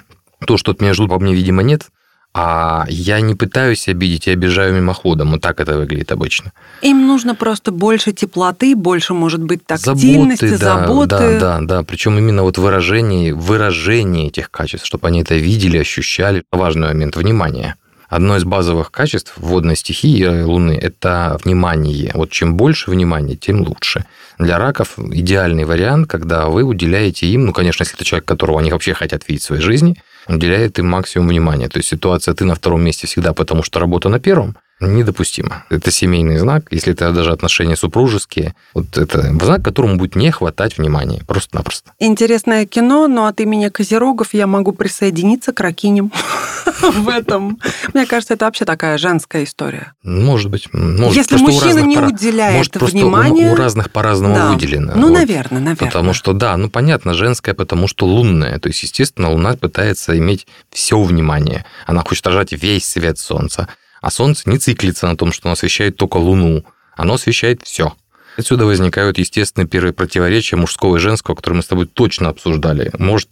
то, 0.46 0.56
что 0.56 0.72
от 0.72 0.80
меня 0.80 0.92
ждут, 0.94 1.10
во 1.10 1.18
мне, 1.18 1.34
видимо, 1.34 1.62
нет– 1.62 1.86
а 2.34 2.86
я 2.88 3.20
не 3.20 3.34
пытаюсь 3.34 3.88
обидеть, 3.88 4.26
я 4.26 4.32
обижаю 4.32 4.74
мимоходом. 4.74 5.32
Вот 5.32 5.42
так 5.42 5.60
это 5.60 5.76
выглядит 5.76 6.12
обычно. 6.12 6.52
Им 6.80 7.06
нужно 7.06 7.34
просто 7.34 7.72
больше 7.72 8.12
теплоты, 8.12 8.74
больше, 8.74 9.12
может 9.12 9.42
быть, 9.42 9.66
тактильности, 9.66 10.46
заботы. 10.46 10.58
Да, 10.58 10.86
заботы. 10.86 11.08
Да, 11.08 11.38
да, 11.38 11.60
да. 11.60 11.82
Причем 11.82 12.16
именно 12.16 12.42
вот 12.42 12.56
выражение, 12.56 13.34
выражение 13.34 14.28
этих 14.28 14.50
качеств, 14.50 14.86
чтобы 14.86 15.08
они 15.08 15.20
это 15.20 15.34
видели, 15.34 15.76
ощущали. 15.76 16.42
Важный 16.50 16.88
момент 16.88 17.16
внимания. 17.16 17.76
Одно 18.08 18.36
из 18.36 18.44
базовых 18.44 18.90
качеств 18.90 19.34
водной 19.36 19.76
стихии 19.76 20.42
Луны– 20.42 20.72
это 20.82 21.38
внимание. 21.44 22.12
Вот 22.14 22.30
чем 22.30 22.56
больше 22.56 22.90
внимания, 22.90 23.36
тем 23.36 23.62
лучше. 23.62 24.04
Для 24.38 24.58
раков 24.58 24.98
идеальный 24.98 25.64
вариант, 25.64 26.10
когда 26.10 26.46
вы 26.46 26.62
уделяете 26.62 27.26
им, 27.26 27.46
ну, 27.46 27.52
конечно, 27.52 27.82
если 27.82 27.94
это 27.94 28.04
человек, 28.04 28.26
которого 28.26 28.60
они 28.60 28.70
вообще 28.70 28.92
хотят 28.94 29.28
видеть 29.28 29.42
в 29.42 29.46
своей 29.46 29.62
жизни– 29.62 29.96
уделяет 30.28 30.78
им 30.78 30.88
максимум 30.88 31.28
внимания. 31.28 31.68
То 31.68 31.78
есть 31.78 31.88
ситуация 31.88 32.34
«ты 32.34 32.44
на 32.44 32.54
втором 32.54 32.82
месте 32.82 33.06
всегда, 33.06 33.32
потому 33.32 33.62
что 33.62 33.80
работа 33.80 34.08
на 34.08 34.20
первом» 34.20 34.56
недопустимо. 34.86 35.64
Это 35.70 35.90
семейный 35.90 36.38
знак, 36.38 36.66
если 36.70 36.92
это 36.92 37.12
даже 37.12 37.32
отношения 37.32 37.76
супружеские. 37.76 38.54
Вот 38.74 38.96
это 38.96 39.22
знак, 39.22 39.64
которому 39.64 39.96
будет 39.96 40.16
не 40.16 40.30
хватать 40.30 40.78
внимания, 40.78 41.22
просто-напросто. 41.26 41.92
Интересное 41.98 42.66
кино, 42.66 43.08
но 43.08 43.26
от 43.26 43.40
имени 43.40 43.68
Козерогов 43.68 44.34
я 44.34 44.46
могу 44.46 44.72
присоединиться 44.72 45.52
к 45.52 45.60
Ракиням 45.60 46.12
в 46.82 47.08
этом. 47.08 47.58
Мне 47.94 48.06
кажется, 48.06 48.34
это 48.34 48.44
вообще 48.44 48.64
такая 48.64 48.98
женская 48.98 49.44
история. 49.44 49.92
Может 50.02 50.50
быть. 50.50 50.68
Может, 50.72 51.16
Если 51.16 51.36
мужчина 51.36 51.80
не 51.80 51.98
уделяет 51.98 52.56
может, 52.56 52.92
внимания... 52.92 53.50
У, 53.50 53.52
у 53.52 53.56
разных 53.56 53.90
по-разному 53.90 54.34
да. 54.34 54.52
выделено. 54.52 54.92
Ну, 54.94 55.08
вот. 55.08 55.18
наверное, 55.18 55.60
наверное. 55.60 55.86
Потому 55.86 56.12
что, 56.12 56.32
да, 56.32 56.56
ну, 56.56 56.68
понятно, 56.70 57.14
женская, 57.14 57.54
потому 57.54 57.88
что 57.88 58.06
лунная. 58.06 58.58
То 58.58 58.68
есть, 58.68 58.82
естественно, 58.82 59.30
Луна 59.30 59.54
пытается 59.56 60.16
иметь 60.18 60.46
все 60.70 61.00
внимание. 61.02 61.64
Она 61.86 62.02
хочет 62.02 62.26
отражать 62.26 62.52
весь 62.52 62.86
свет 62.86 63.18
Солнца. 63.18 63.68
А 64.02 64.10
Солнце 64.10 64.50
не 64.50 64.58
циклится 64.58 65.06
на 65.06 65.16
том, 65.16 65.32
что 65.32 65.48
оно 65.48 65.52
освещает 65.52 65.96
только 65.96 66.18
Луну. 66.18 66.64
Оно 66.96 67.14
освещает 67.14 67.62
все. 67.62 67.94
Отсюда 68.36 68.66
возникают 68.66 69.18
естественные 69.18 69.68
первые 69.68 69.92
противоречия 69.92 70.56
мужского 70.56 70.96
и 70.96 70.98
женского, 70.98 71.34
которые 71.34 71.58
мы 71.58 71.62
с 71.62 71.66
тобой 71.66 71.86
точно 71.86 72.30
обсуждали. 72.30 72.90
Может, 72.98 73.28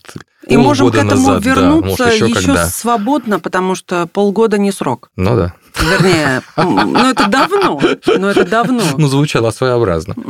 и 0.46 0.56
можем 0.56 0.90
к 0.90 0.94
этому 0.94 1.10
назад, 1.10 1.44
вернуться 1.44 1.98
да, 1.98 2.04
может, 2.04 2.14
еще, 2.14 2.26
еще 2.26 2.46
когда. 2.46 2.66
свободно, 2.66 3.40
потому 3.40 3.74
что 3.74 4.06
полгода 4.06 4.58
не 4.58 4.72
срок. 4.72 5.10
Ну 5.16 5.36
да. 5.36 5.54
Вернее, 5.80 6.42
ну 6.56 7.10
это 7.10 7.26
давно, 7.28 7.80
но 8.06 8.30
это 8.30 8.44
давно. 8.44 8.84
Ну, 8.96 9.08
звучало 9.08 9.50
своеобразно. 9.50 10.14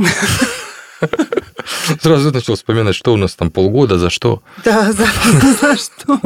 Сразу 2.01 2.33
начал 2.33 2.55
вспоминать, 2.55 2.95
что 2.95 3.13
у 3.13 3.17
нас 3.17 3.35
там 3.35 3.51
полгода, 3.51 3.99
за 3.99 4.11
что. 4.11 4.43
Да, 4.65 4.93
за, 4.93 5.07
за 5.61 5.77
что. 5.77 6.21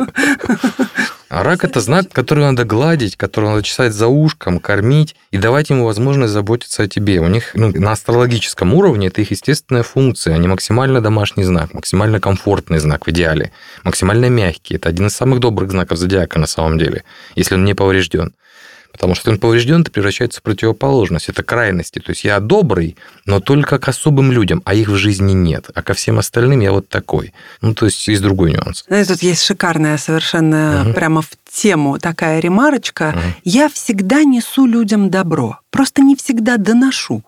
А 1.34 1.42
рак– 1.42 1.64
это 1.64 1.80
знак, 1.80 2.10
который 2.12 2.44
надо 2.44 2.64
гладить, 2.64 3.16
который 3.16 3.46
надо 3.46 3.64
чесать 3.64 3.92
за 3.92 4.06
ушком, 4.06 4.60
кормить 4.60 5.16
и 5.32 5.36
давать 5.36 5.68
ему 5.68 5.84
возможность 5.84 6.32
заботиться 6.32 6.84
о 6.84 6.86
тебе. 6.86 7.18
У 7.18 7.26
них 7.26 7.50
ну, 7.54 7.72
на 7.74 7.90
астрологическом 7.90 8.72
уровне 8.72 9.08
это 9.08 9.20
их 9.20 9.32
естественная 9.32 9.82
функция. 9.82 10.36
Они 10.36 10.46
максимально 10.46 11.00
домашний 11.00 11.42
знак, 11.42 11.74
максимально 11.74 12.20
комфортный 12.20 12.78
знак 12.78 13.08
в 13.08 13.10
идеале, 13.10 13.50
максимально 13.82 14.26
мягкий. 14.26 14.76
Это 14.76 14.88
один 14.88 15.08
из 15.08 15.16
самых 15.16 15.40
добрых 15.40 15.72
знаков 15.72 15.98
зодиака 15.98 16.38
на 16.38 16.46
самом 16.46 16.78
деле, 16.78 17.02
если 17.34 17.56
он 17.56 17.64
не 17.64 17.74
поврежден. 17.74 18.32
Потому 18.94 19.16
что 19.16 19.32
он 19.32 19.38
поврежден, 19.38 19.80
это 19.80 19.90
превращается 19.90 20.38
в 20.38 20.44
противоположность. 20.44 21.28
Это 21.28 21.42
крайности. 21.42 21.98
То 21.98 22.10
есть 22.10 22.22
я 22.22 22.38
добрый, 22.38 22.96
но 23.26 23.40
только 23.40 23.80
к 23.80 23.88
особым 23.88 24.30
людям, 24.30 24.62
а 24.64 24.72
их 24.72 24.88
в 24.88 24.94
жизни 24.94 25.32
нет. 25.32 25.66
А 25.74 25.82
ко 25.82 25.94
всем 25.94 26.20
остальным 26.20 26.60
я 26.60 26.70
вот 26.70 26.88
такой. 26.88 27.34
Ну, 27.60 27.74
то 27.74 27.86
есть 27.86 28.06
есть 28.06 28.22
другой 28.22 28.52
нюанс. 28.52 28.84
Знаете, 28.86 29.14
тут 29.14 29.22
есть 29.24 29.42
шикарная 29.42 29.98
совершенно 29.98 30.84
угу. 30.84 30.94
прямо 30.94 31.22
в 31.22 31.30
тему 31.50 31.98
такая 31.98 32.38
ремарочка. 32.38 33.14
Угу. 33.16 33.34
Я 33.42 33.68
всегда 33.68 34.22
несу 34.22 34.64
людям 34.64 35.10
добро. 35.10 35.58
Просто 35.70 36.00
не 36.00 36.14
всегда 36.14 36.56
доношу. 36.56 37.24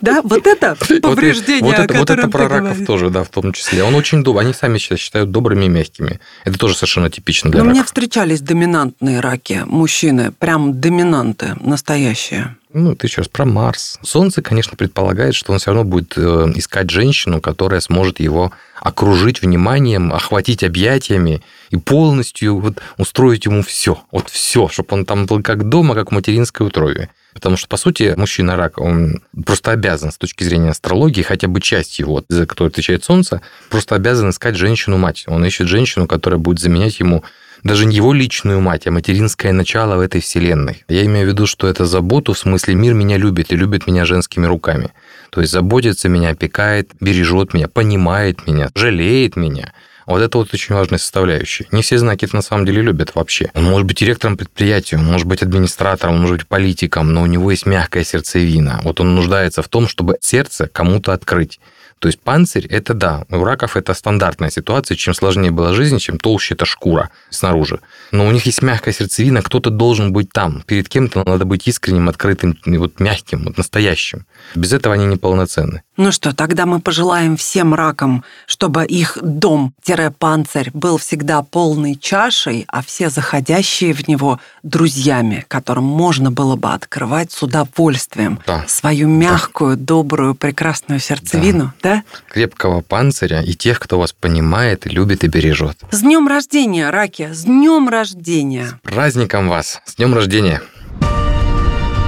Да, 0.00 0.20
вот 0.22 0.46
это 0.46 0.76
повреждение, 1.02 1.62
вот, 1.62 1.78
это, 1.78 1.94
вот 1.98 2.10
это 2.10 2.28
про 2.28 2.48
раков 2.48 2.68
говоришь. 2.68 2.86
тоже, 2.86 3.10
да, 3.10 3.24
в 3.24 3.28
том 3.28 3.52
числе. 3.52 3.82
Он 3.82 3.94
очень 3.94 4.22
добрый, 4.22 4.44
они 4.44 4.54
сами 4.54 4.78
себя 4.78 4.96
считают 4.96 5.30
добрыми 5.30 5.64
и 5.64 5.68
мягкими. 5.68 6.20
Это 6.44 6.58
тоже 6.58 6.74
совершенно 6.74 7.10
типично 7.10 7.50
для 7.50 7.58
Но 7.58 7.64
раков. 7.64 7.72
у 7.72 7.74
меня 7.74 7.84
встречались 7.84 8.40
доминантные 8.40 9.20
раки, 9.20 9.62
мужчины, 9.66 10.30
прям 10.32 10.80
доминанты 10.80 11.56
настоящие. 11.60 12.56
Ну, 12.72 12.94
ты 12.96 13.06
еще 13.06 13.20
раз 13.20 13.28
про 13.28 13.44
Марс. 13.44 13.98
Солнце, 14.02 14.42
конечно, 14.42 14.76
предполагает, 14.76 15.34
что 15.36 15.52
он 15.52 15.58
все 15.58 15.72
равно 15.72 15.84
будет 15.84 16.14
э, 16.16 16.52
искать 16.56 16.90
женщину, 16.90 17.40
которая 17.40 17.80
сможет 17.80 18.18
его 18.18 18.52
окружить 18.80 19.42
вниманием, 19.42 20.12
охватить 20.12 20.64
объятиями 20.64 21.40
и 21.70 21.76
полностью 21.76 22.58
вот 22.58 22.82
устроить 22.98 23.44
ему 23.44 23.62
все. 23.62 24.02
Вот 24.10 24.28
все, 24.28 24.68
чтобы 24.68 24.88
он 24.90 25.04
там 25.04 25.26
был 25.26 25.40
как 25.40 25.68
дома, 25.68 25.94
как 25.94 26.10
в 26.10 26.14
материнской 26.14 26.66
утробе. 26.66 27.10
Потому 27.34 27.56
что, 27.56 27.68
по 27.68 27.76
сути, 27.76 28.14
мужчина 28.16 28.56
рак, 28.56 28.78
он 28.78 29.22
просто 29.44 29.72
обязан 29.72 30.12
с 30.12 30.16
точки 30.16 30.44
зрения 30.44 30.70
астрологии, 30.70 31.22
хотя 31.22 31.48
бы 31.48 31.60
часть 31.60 31.98
его, 31.98 32.24
за 32.28 32.46
которую 32.46 32.70
отвечает 32.70 33.04
Солнце, 33.04 33.42
просто 33.68 33.96
обязан 33.96 34.30
искать 34.30 34.56
женщину-мать. 34.56 35.24
Он 35.26 35.44
ищет 35.44 35.66
женщину, 35.66 36.06
которая 36.06 36.38
будет 36.38 36.60
заменять 36.60 37.00
ему 37.00 37.24
даже 37.64 37.86
не 37.86 37.96
его 37.96 38.12
личную 38.12 38.60
мать, 38.60 38.86
а 38.86 38.90
материнское 38.90 39.52
начало 39.52 39.96
в 39.96 40.00
этой 40.00 40.20
вселенной. 40.20 40.84
Я 40.86 41.04
имею 41.06 41.26
в 41.26 41.30
виду, 41.30 41.46
что 41.46 41.66
это 41.66 41.86
заботу, 41.86 42.34
в 42.34 42.38
смысле 42.38 42.74
мир 42.74 42.92
меня 42.92 43.16
любит 43.16 43.52
и 43.52 43.56
любит 43.56 43.86
меня 43.86 44.04
женскими 44.04 44.46
руками. 44.46 44.90
То 45.30 45.40
есть 45.40 45.52
заботится 45.52 46.08
меня, 46.10 46.30
опекает, 46.30 46.90
бережет 47.00 47.54
меня, 47.54 47.66
понимает 47.66 48.46
меня, 48.46 48.68
жалеет 48.74 49.36
меня. 49.36 49.72
Вот 50.06 50.20
это 50.20 50.38
вот 50.38 50.52
очень 50.52 50.74
важная 50.74 50.98
составляющая. 50.98 51.66
Не 51.72 51.82
все 51.82 51.98
знаки 51.98 52.24
это 52.24 52.36
на 52.36 52.42
самом 52.42 52.66
деле 52.66 52.82
любят 52.82 53.14
вообще. 53.14 53.50
Он 53.54 53.64
может 53.64 53.86
быть 53.86 53.98
директором 53.98 54.36
предприятия, 54.36 54.96
он 54.96 55.04
может 55.04 55.26
быть 55.26 55.42
администратором, 55.42 56.14
он 56.14 56.20
может 56.22 56.38
быть 56.38 56.46
политиком, 56.46 57.12
но 57.12 57.22
у 57.22 57.26
него 57.26 57.50
есть 57.50 57.66
мягкая 57.66 58.04
сердцевина. 58.04 58.80
Вот 58.84 59.00
он 59.00 59.14
нуждается 59.14 59.62
в 59.62 59.68
том, 59.68 59.88
чтобы 59.88 60.16
сердце 60.20 60.68
кому-то 60.68 61.12
открыть. 61.12 61.60
То 62.04 62.08
есть 62.08 62.20
панцирь– 62.20 62.66
это 62.70 62.92
да, 62.92 63.24
у 63.30 63.44
раков 63.44 63.78
это 63.78 63.94
стандартная 63.94 64.50
ситуация. 64.50 64.94
Чем 64.94 65.14
сложнее 65.14 65.50
была 65.50 65.72
жизнь, 65.72 65.98
чем 65.98 66.18
толще 66.18 66.52
эта 66.52 66.66
шкура 66.66 67.08
снаружи. 67.30 67.80
Но 68.12 68.26
у 68.26 68.30
них 68.30 68.44
есть 68.44 68.60
мягкая 68.60 68.92
сердцевина, 68.92 69.40
кто-то 69.40 69.70
должен 69.70 70.12
быть 70.12 70.30
там. 70.30 70.62
Перед 70.66 70.88
кем-то 70.88 71.24
надо 71.24 71.46
быть 71.46 71.66
искренним, 71.66 72.10
открытым, 72.10 72.58
вот 72.66 73.00
мягким, 73.00 73.44
вот 73.44 73.56
настоящим. 73.56 74.26
Без 74.54 74.74
этого 74.74 74.94
они 74.94 75.06
неполноценны. 75.06 75.82
Ну 75.96 76.10
что, 76.10 76.34
тогда 76.34 76.66
мы 76.66 76.80
пожелаем 76.80 77.36
всем 77.36 77.72
ракам, 77.72 78.24
чтобы 78.46 78.84
их 78.84 79.16
дом-панцирь 79.22 80.70
был 80.72 80.98
всегда 80.98 81.42
полной 81.42 81.94
чашей, 81.94 82.64
а 82.66 82.82
все 82.82 83.10
заходящие 83.10 83.94
в 83.94 84.08
него 84.08 84.40
друзьями, 84.64 85.44
которым 85.46 85.84
можно 85.84 86.32
было 86.32 86.56
бы 86.56 86.72
открывать 86.72 87.30
с 87.30 87.42
удовольствием 87.42 88.40
да. 88.44 88.64
свою 88.66 89.06
мягкую, 89.08 89.76
да. 89.76 89.84
добрую, 89.84 90.34
прекрасную 90.34 90.98
сердцевину, 90.98 91.72
да. 91.80 91.96
да? 91.96 92.02
Крепкого 92.28 92.80
панциря 92.80 93.42
и 93.42 93.54
тех, 93.54 93.78
кто 93.78 94.00
вас 94.00 94.12
понимает, 94.12 94.86
любит 94.86 95.22
и 95.22 95.28
бережет. 95.28 95.78
С 95.92 96.00
днем 96.00 96.26
рождения, 96.26 96.90
раки! 96.90 97.32
С 97.32 97.44
днем 97.44 97.88
рождения! 97.88 98.66
С 98.66 98.74
праздником 98.82 99.48
вас! 99.48 99.80
С 99.84 99.94
днем 99.94 100.14
рождения! 100.14 100.60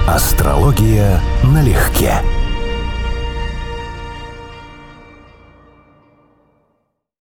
Астрология 0.07 1.21
налегке. 1.43 2.21